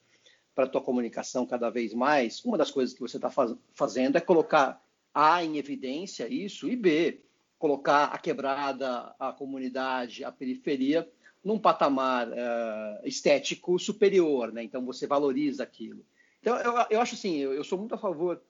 para 0.55 0.65
a 0.65 0.69
tua 0.69 0.83
comunicação 0.83 1.47
cada 1.47 1.71
vez 1.71 1.95
mais, 1.95 2.45
uma 2.45 2.59
das 2.59 2.71
coisas 2.71 2.95
que 2.95 3.01
você 3.01 3.17
está 3.17 3.31
faz, 3.31 3.55
fazendo 3.73 4.17
é 4.17 4.21
colocar 4.21 4.83
A 5.15 5.43
em 5.45 5.57
evidência 5.57 6.29
isso 6.29 6.69
e 6.69 6.77
B, 6.77 7.21
colocar 7.59 8.07
a 8.07 8.19
quebrada, 8.19 9.15
a 9.19 9.33
comunidade, 9.33 10.25
a 10.25 10.33
periferia 10.33 11.09
num 11.45 11.59
patamar 11.59 12.29
uh, 12.29 13.07
estético 13.07 13.79
superior, 13.79 14.53
né? 14.53 14.63
Então 14.63 14.85
você 14.85 15.07
valoriza 15.07 15.63
aquilo. 15.63 16.05
Então 16.41 16.57
eu, 16.59 16.75
eu 16.91 17.01
acho 17.01 17.15
assim, 17.15 17.37
eu, 17.39 17.53
eu, 17.55 17.65
sou 17.65 17.79
muito 17.79 17.95
a 17.95 17.99
favor 17.99 18.41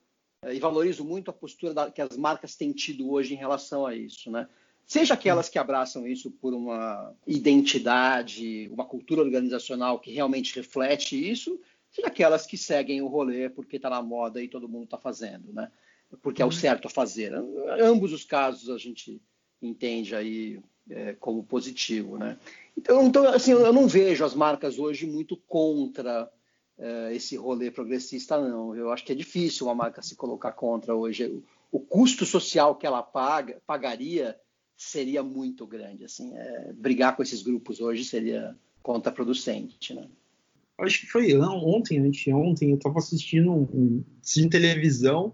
e 0.51 0.59
valorizo 0.59 1.05
muito 1.05 1.31
a 1.31 1.35
postura 1.35 1.73
da, 1.73 1.91
que 1.91 2.01
as 2.01 2.17
marcas 2.17 2.57
têm 2.57 2.73
tido 2.73 3.11
hoje 3.11 3.35
em 3.35 3.37
relação 3.37 3.87
a 3.87 3.95
isso, 3.95 4.31
né? 4.31 4.49
Seja 4.85 5.15
aquelas 5.15 5.49
que 5.49 5.59
abraçam 5.59 6.07
isso 6.07 6.31
por 6.31 6.53
uma 6.53 7.15
identidade, 7.27 8.69
uma 8.73 8.85
cultura 8.85 9.23
organizacional 9.23 10.01
que 10.01 10.13
realmente 10.13 10.57
reflete 10.57 11.31
isso, 11.31 11.61
seja 11.91 12.09
aquelas 12.09 12.45
que 12.45 12.59
seguem 12.59 13.01
o 13.01 13.07
rolê 13.07 13.49
porque 13.49 13.77
está 13.77 13.89
na 13.89 14.03
moda 14.03 14.43
e 14.43 14.49
todo 14.49 14.69
mundo 14.69 14.85
está 14.85 14.99
fazendo, 14.99 15.53
né? 15.53 15.71
Porque 16.21 16.43
é 16.43 16.45
o 16.45 16.49
uhum. 16.49 16.53
certo 16.53 16.89
a 16.89 16.91
fazer. 16.91 17.33
Ambos 17.81 18.13
os 18.13 18.25
casos 18.25 18.69
a 18.69 18.77
gente 18.77 19.23
entende 19.63 20.15
aí 20.15 20.61
é, 20.91 21.15
como 21.15 21.45
positivo, 21.45 22.19
né? 22.19 22.37
Então, 22.77 23.07
então, 23.07 23.27
assim, 23.29 23.53
eu 23.53 23.73
não 23.73 23.87
vejo 23.87 24.25
as 24.25 24.35
marcas 24.35 24.79
hoje 24.79 25.07
muito 25.07 25.37
contra 25.37 26.31
é, 26.79 27.15
esse 27.15 27.37
rolê 27.37 27.71
progressista, 27.71 28.41
não. 28.41 28.75
Eu 28.75 28.91
acho 28.91 29.05
que 29.05 29.13
é 29.13 29.15
difícil 29.15 29.67
uma 29.67 29.75
marca 29.75 30.03
se 30.03 30.17
colocar 30.17 30.53
contra 30.53 30.95
hoje. 30.95 31.43
O, 31.71 31.81
custo 31.81 32.27
social 32.27 32.77
que 32.77 32.87
ela 32.87 33.03
paga, 33.03 33.61
pagaria 33.67 34.37
seria 34.77 35.23
muito 35.23 35.67
grande. 35.67 36.05
Assim, 36.05 36.35
é, 36.37 36.73
brigar 36.73 37.17
com 37.17 37.23
esses 37.23 37.43
grupos 37.43 37.81
hoje 37.81 38.05
seria 38.05 38.57
contraproducente, 38.83 39.95
né? 39.95 40.09
acho 40.79 41.01
que 41.01 41.07
foi 41.07 41.37
ontem, 41.37 41.99
anteontem, 41.99 42.71
eu 42.71 42.77
estava 42.77 42.99
assistindo, 42.99 43.53
um, 43.53 44.03
assistindo 44.21 44.51
televisão 44.51 45.33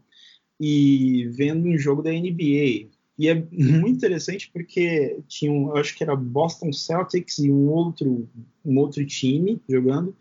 e 0.60 1.26
vendo 1.28 1.66
um 1.66 1.78
jogo 1.78 2.02
da 2.02 2.10
NBA. 2.10 2.88
E 3.18 3.28
é 3.28 3.34
muito 3.50 3.96
interessante 3.96 4.50
porque 4.52 5.18
tinha, 5.26 5.50
um, 5.50 5.76
acho 5.76 5.96
que 5.96 6.02
era 6.02 6.14
Boston 6.14 6.72
Celtics 6.72 7.38
e 7.38 7.50
um 7.50 7.68
outro, 7.68 8.28
um 8.64 8.78
outro 8.78 9.04
time 9.06 9.60
jogando. 9.68 10.14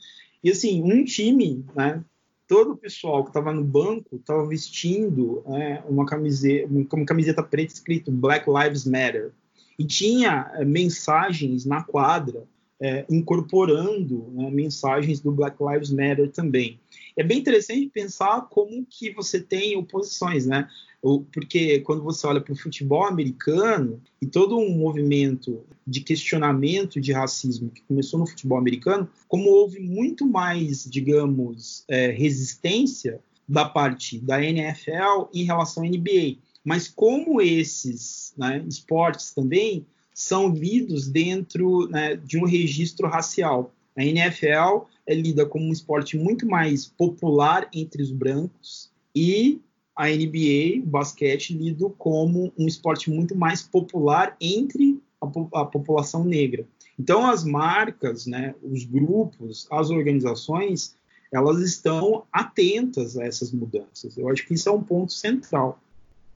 E 0.47 0.49
assim, 0.49 0.81
um 0.81 1.03
time, 1.03 1.65
né, 1.75 2.01
todo 2.47 2.71
o 2.71 2.77
pessoal 2.77 3.21
que 3.21 3.31
estava 3.31 3.51
no 3.51 3.65
banco 3.65 4.15
estava 4.15 4.47
vestindo 4.47 5.43
né, 5.45 5.83
uma, 5.89 6.05
camiseta, 6.05 6.69
uma 6.71 7.05
camiseta 7.05 7.43
preta 7.43 7.73
escrito 7.73 8.10
Black 8.10 8.45
Lives 8.49 8.86
Matter. 8.86 9.33
E 9.77 9.83
tinha 9.83 10.49
é, 10.53 10.63
mensagens 10.63 11.65
na 11.65 11.83
quadra 11.83 12.45
é, 12.79 13.05
incorporando 13.10 14.29
né, 14.31 14.49
mensagens 14.49 15.19
do 15.19 15.33
Black 15.33 15.57
Lives 15.62 15.91
Matter 15.91 16.31
também. 16.31 16.79
É 17.17 17.23
bem 17.23 17.39
interessante 17.39 17.89
pensar 17.89 18.41
como 18.49 18.86
que 18.86 19.12
você 19.12 19.41
tem 19.41 19.75
oposições, 19.75 20.45
né? 20.45 20.69
Porque 21.01 21.80
quando 21.80 22.03
você 22.03 22.27
olha 22.27 22.41
para 22.41 22.53
o 22.53 22.58
futebol 22.58 23.06
americano 23.06 23.99
e 24.21 24.27
todo 24.27 24.58
um 24.58 24.77
movimento 24.77 25.63
de 25.86 26.01
questionamento 26.01 27.01
de 27.01 27.12
racismo 27.12 27.71
que 27.71 27.82
começou 27.82 28.19
no 28.19 28.27
futebol 28.27 28.58
americano, 28.58 29.10
como 29.27 29.49
houve 29.49 29.80
muito 29.80 30.27
mais, 30.27 30.86
digamos, 30.86 31.84
é, 31.88 32.12
resistência 32.12 33.19
da 33.47 33.65
parte 33.65 34.19
da 34.19 34.43
NFL 34.43 35.30
em 35.34 35.43
relação 35.43 35.84
à 35.84 35.88
NBA. 35.88 36.38
Mas 36.63 36.88
como 36.88 37.41
esses 37.41 38.34
né, 38.38 38.63
esportes 38.67 39.34
também 39.34 39.86
são 40.13 40.49
lidos 40.49 41.08
dentro 41.08 41.88
né, 41.89 42.15
de 42.15 42.38
um 42.38 42.45
registro 42.45 43.08
racial. 43.08 43.73
A 43.95 44.03
NFL 44.03 44.86
é 45.08 45.15
lida 45.15 45.46
como 45.46 45.65
um 45.65 45.72
esporte 45.72 46.17
muito 46.17 46.46
mais 46.46 46.86
popular 46.86 47.70
entre 47.74 48.04
os 48.04 48.12
brancos 48.12 48.91
e 49.15 49.62
a 49.96 50.08
NBA, 50.10 50.84
o 50.84 50.86
basquete, 50.86 51.58
lido 51.58 51.89
como 51.98 52.54
um 52.56 52.67
esporte 52.67 53.10
muito 53.10 53.36
mais 53.36 53.63
popular 53.63 54.36
entre 54.39 55.02
a, 55.20 55.62
a 55.62 55.65
população 55.65 56.24
negra. 56.24 56.67
Então, 57.00 57.26
as 57.26 57.43
marcas, 57.43 58.28
né, 58.28 58.54
os 58.62 58.84
grupos, 58.84 59.67
as 59.72 59.89
organizações 59.89 60.96
elas 61.32 61.60
estão 61.60 62.24
atentas 62.32 63.17
a 63.17 63.26
essas 63.26 63.52
mudanças. 63.52 64.17
Eu 64.17 64.30
acho 64.30 64.46
que 64.48 64.54
isso 64.54 64.70
é 64.70 64.72
um 64.72 64.82
ponto 64.82 65.12
central. 65.12 65.80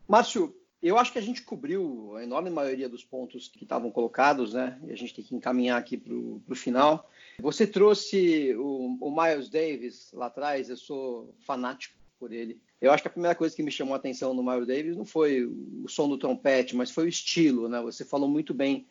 Márcio, 0.08 0.54
eu 0.88 0.98
acho 0.98 1.12
que 1.12 1.20
a 1.20 1.22
gente 1.22 1.44
cobriu 1.44 2.16
a 2.16 2.24
enorme 2.24 2.50
maioria 2.50 2.90
dos 2.90 3.04
pontos 3.04 3.48
que 3.48 3.64
estavam 3.64 3.92
colocados, 3.92 4.54
né? 4.54 4.80
E 4.88 4.92
a 4.92 4.96
gente 4.96 5.14
tem 5.14 5.24
que 5.24 5.36
encaminhar 5.36 5.78
aqui 5.78 5.96
para 5.96 6.14
o 6.14 6.56
final. 6.56 7.10
Você 7.40 7.68
trouxe 7.68 8.56
o, 8.56 8.98
o, 9.00 9.12
Miles 9.12 9.50
Davis 9.50 10.12
lá 10.14 10.26
atrás, 10.26 10.70
eu 10.70 10.78
sou 10.78 11.36
fanático 11.40 11.96
por 12.20 12.32
ele. 12.32 12.60
Eu 12.80 12.92
acho 12.92 13.04
que 13.04 13.08
a 13.08 13.12
primeira 13.12 13.36
coisa 13.36 13.56
que 13.56 13.62
me 13.62 13.72
chamou 13.72 13.94
a 13.94 13.98
atenção 13.98 14.34
no 14.34 14.44
Miles 14.44 14.68
Davis 14.68 14.98
não 14.98 15.06
foi 15.06 15.46
o 15.46 15.88
som 15.88 16.10
do 16.10 16.18
trompete, 16.18 16.76
mas 16.76 16.90
foi 16.90 17.06
o 17.06 17.10
estilo, 17.10 17.70
né? 17.70 17.80
Você 17.82 18.04
falou 18.04 18.28
muito 18.28 18.54
bem 18.54 18.88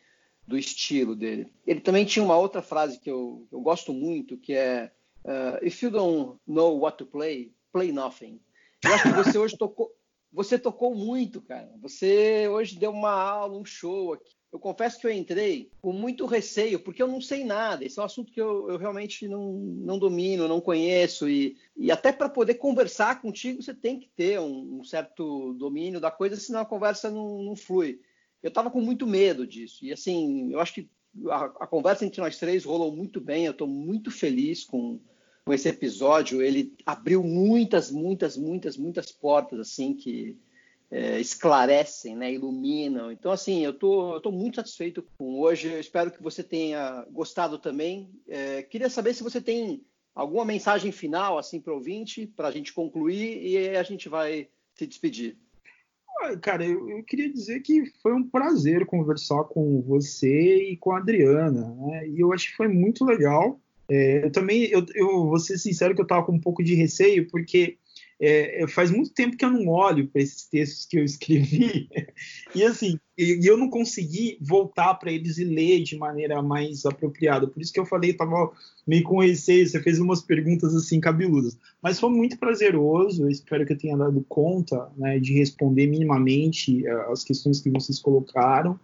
do 0.47 0.57
estilo 0.57 1.17
dele. 1.17 1.53
Ele 1.67 1.81
também 1.81 2.05
tinha 2.05 2.25
uma 2.25 2.37
outra 2.37 2.63
frase 2.63 2.99
que 2.99 3.11
eu, 3.11 3.47
eu 3.51 3.61
gosto 3.61 3.93
muito, 3.93 4.37
que 4.37 4.53
é 4.53 4.93
uh, 5.25 5.65
If 5.65 5.83
you 5.83 5.91
don't 5.91 6.39
know 6.47 6.79
what 6.79 6.99
to 6.99 7.07
play, 7.07 7.53
play 7.73 7.93
nothing. 7.93 8.41
Eu 8.85 8.95
acho 8.95 9.03
que 9.05 9.25
você 9.25 9.39
hoje 9.39 9.57
tocou, 9.57 9.93
você 10.33 10.59
tocou 10.59 10.95
muito, 10.95 11.41
cara. 11.41 11.71
Você 11.81 12.49
hoje 12.49 12.79
deu 12.79 12.91
uma 12.91 13.13
aula, 13.13 13.59
um 13.59 13.65
show 13.65 14.15
aqui. 14.15 14.31
Eu 14.53 14.59
confesso 14.59 14.99
que 14.99 15.07
eu 15.07 15.13
entrei 15.13 15.71
com 15.81 15.93
muito 15.93 16.27
receio, 16.27 16.81
porque 16.81 17.01
eu 17.01 17.07
não 17.07 17.21
sei 17.21 17.45
nada. 17.45 17.85
Esse 17.85 18.01
é 18.01 18.03
um 18.03 18.05
assunto 18.05 18.33
que 18.33 18.41
eu, 18.41 18.69
eu 18.69 18.79
realmente 18.79 19.29
não, 19.29 19.53
não 19.53 19.97
domino, 19.97 20.49
não 20.49 20.61
conheço. 20.61 21.29
E, 21.29 21.57
e 21.77 21.93
até 21.93 22.11
para 22.13 22.29
poder 22.29 22.55
conversar 22.55 23.23
contigo, 23.23 23.63
você 23.63 23.73
tem 23.73 24.01
que 24.01 24.09
ter 24.09 24.41
um, 24.41 24.81
um, 24.81 24.85
certo 24.85 25.53
domínio 25.55 26.01
da 26.01 26.11
coisa, 26.11 26.35
senão 26.35 26.61
a 26.61 26.67
conversa 26.67 27.11
não, 27.11 27.43
não 27.43 27.55
flui 27.55 28.01
eu 28.43 28.49
estava 28.49 28.71
com 28.71 28.81
muito 28.81 29.07
medo 29.07 29.47
disso. 29.47 29.85
E 29.85 29.93
assim, 29.93 30.53
eu 30.53 30.61
acho 30.61 30.75
que 30.75 30.91
a, 31.29 31.45
a 31.45 31.67
conversa 31.67 32.05
entre 32.05 32.21
nós 32.21 32.39
três 32.39 32.65
rolou 32.65 32.95
muito 32.95 33.21
bem. 33.21 33.45
Eu 33.45 33.53
estou 33.53 33.69
muito 33.69 34.11
feliz 34.11 34.65
com, 34.65 35.01
com 35.45 35.53
esse 35.53 35.69
episódio. 35.69 36.43
Ele 36.43 36.75
abriu 36.85 37.23
muitas, 37.23 37.91
muitas, 37.91 38.37
muitas, 38.37 38.77
muitas 38.77 39.13
portas 39.13 39.59
assim 39.61 39.95
que 39.95 40.39
é, 40.91 41.21
esclarecem, 41.21 42.17
né, 42.17 42.33
iluminam. 42.33 43.13
Então, 43.13 43.31
assim, 43.31 43.65
eu 43.65 43.73
tô, 43.73 44.17
estou 44.17 44.33
tô 44.33 44.33
muito 44.33 44.57
satisfeito 44.57 45.05
com 45.17 45.39
hoje. 45.39 45.69
Eu 45.69 45.81
espero 45.81 46.11
que 46.11 46.23
você 46.23 46.43
tenha 46.43 47.07
gostado 47.11 47.59
também. 47.59 48.11
É, 48.29 48.63
queria 48.63 48.91
saber 48.91 49.15
se 49.15 49.23
você 49.23 49.41
tem 49.41 49.85
alguma 50.15 50.45
mensagem 50.45 50.91
final 50.91 51.39
assim 51.39 51.61
para 51.61 51.73
o 51.73 51.77
ouvinte, 51.77 52.27
para 52.27 52.49
a 52.49 52.51
gente 52.51 52.73
concluir 52.73 53.43
e 53.43 53.77
a 53.77 53.83
gente 53.83 54.09
vai 54.09 54.49
se 54.75 54.87
despedir. 54.87 55.39
Cara, 56.43 56.67
eu, 56.67 56.91
eu, 56.91 57.03
queria 57.03 57.33
dizer 57.33 57.61
que 57.61 57.87
foi 58.03 58.13
um 58.13 58.29
prazer 58.29 58.85
conversar 58.85 59.45
com 59.45 59.81
você 59.81 60.71
e 60.71 60.77
com 60.77 60.93
a 60.93 60.99
Adriana, 60.99 61.75
né? 61.75 62.09
E 62.09 62.21
eu 62.21 62.31
acho 62.33 62.51
que 62.51 62.57
foi 62.57 62.69
muito 62.69 63.07
legal. 63.07 63.59
É, 63.91 64.25
eu 64.25 64.31
também, 64.31 64.65
eu, 64.65 64.87
eu 64.95 65.27
vou 65.27 65.39
ser 65.39 65.59
sincero 65.59 65.95
que 65.95 66.01
eu 66.01 66.05
estava 66.05 66.25
com 66.25 66.33
um 66.33 66.41
pouco 66.41 66.63
de 66.63 66.75
receio, 66.75 67.29
porque 67.29 67.77
é, 68.21 68.67
faz 68.69 68.91
muito 68.91 69.15
tempo 69.15 69.37
que 69.37 69.45
eu 69.45 69.51
não 69.51 69.67
olho 69.69 70.07
para 70.07 70.21
esses 70.21 70.47
textos 70.47 70.85
que 70.87 70.99
eu 70.99 71.05
escrevi. 71.05 71.89
E 72.55 72.65
assim 72.65 72.99
e, 73.17 73.41
eu 73.47 73.57
não 73.57 73.71
consegui 73.71 74.37
voltar 74.41 74.95
para 74.95 75.11
eles 75.13 75.39
e 75.39 75.45
ler 75.45 75.83
de 75.83 75.97
maneira 75.97 76.43
mais 76.43 76.85
apropriada. 76.85 77.47
Por 77.47 77.63
isso 77.63 77.73
que 77.73 77.79
eu 77.81 77.87
falei 77.87 78.11
estava 78.11 78.51
meio 78.87 79.05
com 79.05 79.21
receio 79.21 79.67
você 79.67 79.81
fez 79.81 79.99
umas 79.99 80.21
perguntas 80.21 80.75
assim 80.75 81.01
cabeludas. 81.01 81.57
Mas 81.83 81.99
foi 81.99 82.11
muito 82.11 82.39
prazeroso 82.39 83.23
eu 83.23 83.31
espero 83.31 83.65
que 83.65 83.73
eu 83.73 83.79
tenha 83.79 83.97
dado 83.97 84.25
conta 84.29 84.91
né, 84.97 85.19
de 85.19 85.33
responder 85.33 85.87
minimamente 85.87 86.87
é, 86.87 86.91
as 87.13 87.25
questões 87.25 87.61
que 87.61 87.71
vocês 87.71 87.99
colocaram 87.99 88.79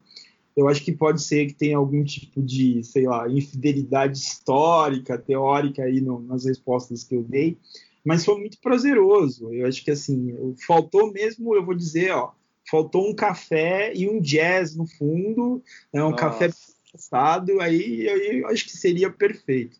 eu 0.56 0.68
acho 0.68 0.82
que 0.82 0.92
pode 0.92 1.22
ser 1.22 1.46
que 1.46 1.54
tenha 1.54 1.76
algum 1.76 2.02
tipo 2.02 2.42
de 2.42 2.82
sei 2.82 3.06
lá 3.06 3.28
infidelidade 3.28 4.18
histórica 4.18 5.18
teórica 5.18 5.82
aí 5.82 6.00
no, 6.00 6.20
nas 6.20 6.44
respostas 6.44 7.04
que 7.04 7.14
eu 7.14 7.22
dei 7.22 7.58
mas 8.06 8.24
foi 8.24 8.38
muito 8.38 8.60
prazeroso. 8.60 9.52
Eu 9.52 9.66
acho 9.66 9.84
que 9.84 9.90
assim, 9.90 10.54
faltou 10.64 11.12
mesmo, 11.12 11.56
eu 11.56 11.66
vou 11.66 11.74
dizer, 11.74 12.12
ó, 12.12 12.30
faltou 12.70 13.10
um 13.10 13.12
café 13.12 13.92
e 13.92 14.08
um 14.08 14.20
jazz 14.20 14.76
no 14.76 14.86
fundo, 14.86 15.60
né, 15.92 16.04
um 16.04 16.10
Nossa. 16.10 16.22
café 16.22 16.50
passado, 16.92 17.60
aí, 17.60 18.08
aí 18.08 18.38
eu 18.38 18.46
acho 18.46 18.64
que 18.64 18.76
seria 18.76 19.10
perfeito. 19.10 19.76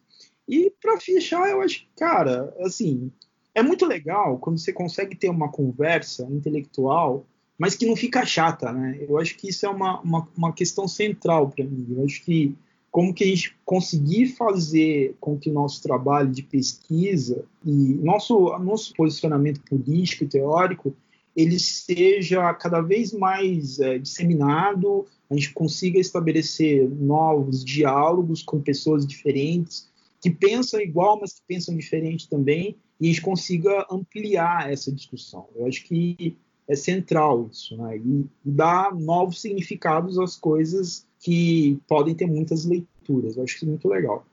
E 0.48 0.72
para 0.82 0.98
fechar, 0.98 1.48
eu 1.48 1.62
acho 1.62 1.80
que, 1.82 1.88
cara, 1.96 2.52
assim, 2.60 3.12
é 3.54 3.62
muito 3.62 3.86
legal 3.86 4.38
quando 4.38 4.58
você 4.58 4.72
consegue 4.72 5.14
ter 5.14 5.28
uma 5.28 5.50
conversa 5.50 6.26
intelectual, 6.28 7.24
mas 7.58 7.74
que 7.74 7.86
não 7.86 7.96
fica 7.96 8.26
chata, 8.26 8.72
né? 8.72 8.98
Eu 9.00 9.18
acho 9.18 9.36
que 9.36 9.48
isso 9.48 9.64
é 9.66 9.68
uma, 9.68 10.00
uma, 10.00 10.28
uma 10.36 10.52
questão 10.52 10.86
central 10.86 11.50
para 11.50 11.64
mim. 11.64 11.86
Eu 11.90 12.04
acho 12.04 12.22
que 12.24 12.54
como 12.90 13.12
que 13.12 13.24
a 13.24 13.26
gente 13.26 13.54
conseguir 13.64 14.28
fazer 14.28 15.14
com 15.20 15.38
que 15.38 15.50
nosso 15.50 15.82
trabalho 15.82 16.30
de 16.30 16.42
pesquisa 16.42 17.44
e 17.64 17.94
nosso, 18.02 18.58
nosso 18.58 18.94
posicionamento 18.94 19.60
político 19.62 20.24
e 20.24 20.28
teórico 20.28 20.94
ele 21.36 21.58
seja 21.58 22.54
cada 22.54 22.80
vez 22.80 23.12
mais 23.12 23.78
é, 23.78 23.98
disseminado, 23.98 25.04
a 25.30 25.34
gente 25.34 25.52
consiga 25.52 25.98
estabelecer 25.98 26.88
novos 26.88 27.62
diálogos 27.62 28.42
com 28.42 28.60
pessoas 28.60 29.06
diferentes, 29.06 29.86
que 30.18 30.30
pensam 30.30 30.80
igual, 30.80 31.20
mas 31.20 31.34
que 31.34 31.42
pensam 31.46 31.76
diferente 31.76 32.28
também, 32.28 32.74
e 32.98 33.04
a 33.04 33.08
gente 33.08 33.20
consiga 33.20 33.86
ampliar 33.90 34.72
essa 34.72 34.90
discussão. 34.90 35.46
Eu 35.54 35.66
acho 35.66 35.84
que 35.84 36.34
é 36.68 36.74
central 36.74 37.48
isso, 37.50 37.76
né? 37.76 37.96
E, 37.96 38.26
dar 38.44 38.94
novos 38.94 39.40
significados 39.40 40.18
às 40.18 40.36
coisas 40.36 41.06
que 41.18 41.80
podem 41.86 42.14
ter 42.14 42.26
muitas 42.26 42.64
leituras. 42.64 43.36
Eu 43.36 43.44
acho 43.44 43.56
isso 43.56 43.66
muito 43.66 43.88
legal. 43.88 44.26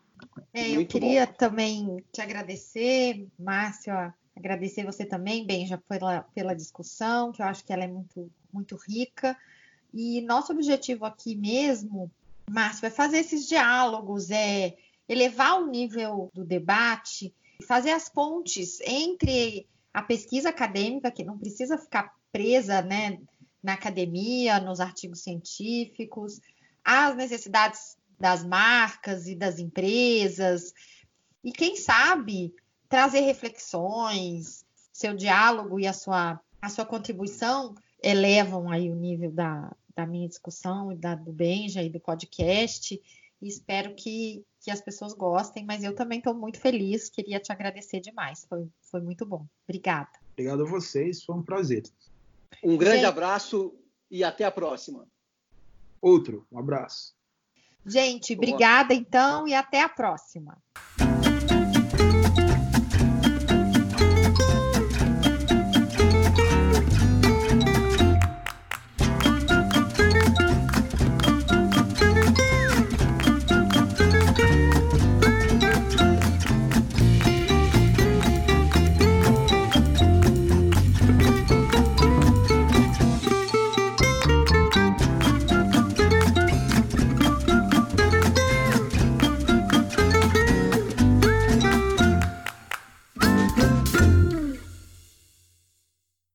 É, 0.54 0.70
eu 0.70 0.76
muito 0.76 0.92
queria 0.92 1.26
bom. 1.26 1.34
também 1.34 2.04
te 2.12 2.22
agradecer, 2.22 3.28
Márcio, 3.38 3.94
agradecer 4.36 4.86
você 4.86 5.06
também, 5.06 5.46
Benja, 5.46 5.82
pela, 5.88 6.22
pela 6.34 6.56
discussão, 6.56 7.32
que 7.32 7.42
eu 7.42 7.46
acho 7.46 7.64
que 7.64 7.74
ela 7.74 7.84
é 7.84 7.88
muito, 7.88 8.32
muito 8.52 8.76
rica. 8.76 9.38
E 9.94 10.22
nosso 10.22 10.52
objetivo 10.52 11.06
aqui 11.06 11.36
mesmo, 11.36 12.12
Márcio, 12.50 12.86
é 12.86 12.90
fazer 12.90 13.20
esses 13.20 13.48
diálogos, 13.48 14.32
é 14.32 14.76
elevar 15.08 15.62
o 15.62 15.68
nível 15.68 16.32
do 16.34 16.44
debate, 16.44 17.34
fazer 17.68 17.92
as 17.92 18.10
pontes 18.10 18.80
entre 18.82 19.68
a 19.94 20.02
pesquisa 20.02 20.50
acadêmica, 20.50 21.12
que 21.12 21.24
não 21.24 21.38
precisa 21.38 21.78
ficar 21.78 22.12
presa 22.34 22.82
né, 22.82 23.20
na 23.62 23.74
academia, 23.74 24.60
nos 24.60 24.82
artigos 24.82 25.22
científicos, 25.22 26.42
as 26.84 27.16
necessidades 27.16 27.96
das 28.20 28.44
marcas 28.44 29.28
e 29.28 29.36
das 29.36 29.60
empresas, 29.60 30.74
e 31.44 31.52
quem 31.52 31.76
sabe 31.76 32.54
trazer 32.90 33.22
reflexões, 33.22 34.66
seu 34.92 35.14
diálogo 35.14 35.80
e 35.80 35.86
a 35.86 35.94
sua, 35.94 36.40
a 36.62 36.70
sua 36.70 36.86
contribuição 36.86 37.76
elevam 38.02 38.70
aí 38.70 38.90
o 38.90 38.96
nível 38.96 39.32
da, 39.32 39.76
da 39.96 40.06
minha 40.06 40.28
discussão 40.28 40.92
e 40.92 40.96
da 40.96 41.16
do 41.16 41.32
Benja 41.32 41.84
e 41.84 41.90
do 41.90 42.00
podcast. 42.00 43.02
E 43.42 43.48
espero 43.48 43.94
que, 43.94 44.46
que 44.62 44.72
as 44.72 44.80
pessoas 44.80 45.14
gostem, 45.14 45.66
mas 45.66 45.84
eu 45.84 45.94
também 45.94 46.20
estou 46.20 46.34
muito 46.34 46.60
feliz, 46.60 47.10
queria 47.10 47.40
te 47.40 47.52
agradecer 47.52 48.00
demais, 48.00 48.46
foi, 48.48 48.68
foi 48.82 49.02
muito 49.02 49.26
bom. 49.26 49.46
Obrigada. 49.68 50.10
Obrigado 50.32 50.64
a 50.64 50.70
vocês, 50.70 51.24
foi 51.24 51.36
um 51.36 51.44
prazer. 51.44 51.84
Um 52.64 52.78
grande 52.78 52.98
Gente... 52.98 53.08
abraço 53.08 53.76
e 54.10 54.24
até 54.24 54.46
a 54.46 54.52
próxima. 54.52 55.08
Outro, 56.02 56.48
um 56.52 56.60
abraço. 56.60 57.14
Gente, 57.86 58.34
obrigada 58.34 58.94
então 58.94 59.48
e 59.48 59.54
até 59.54 59.82
a 59.82 59.90
próxima. 59.90 60.58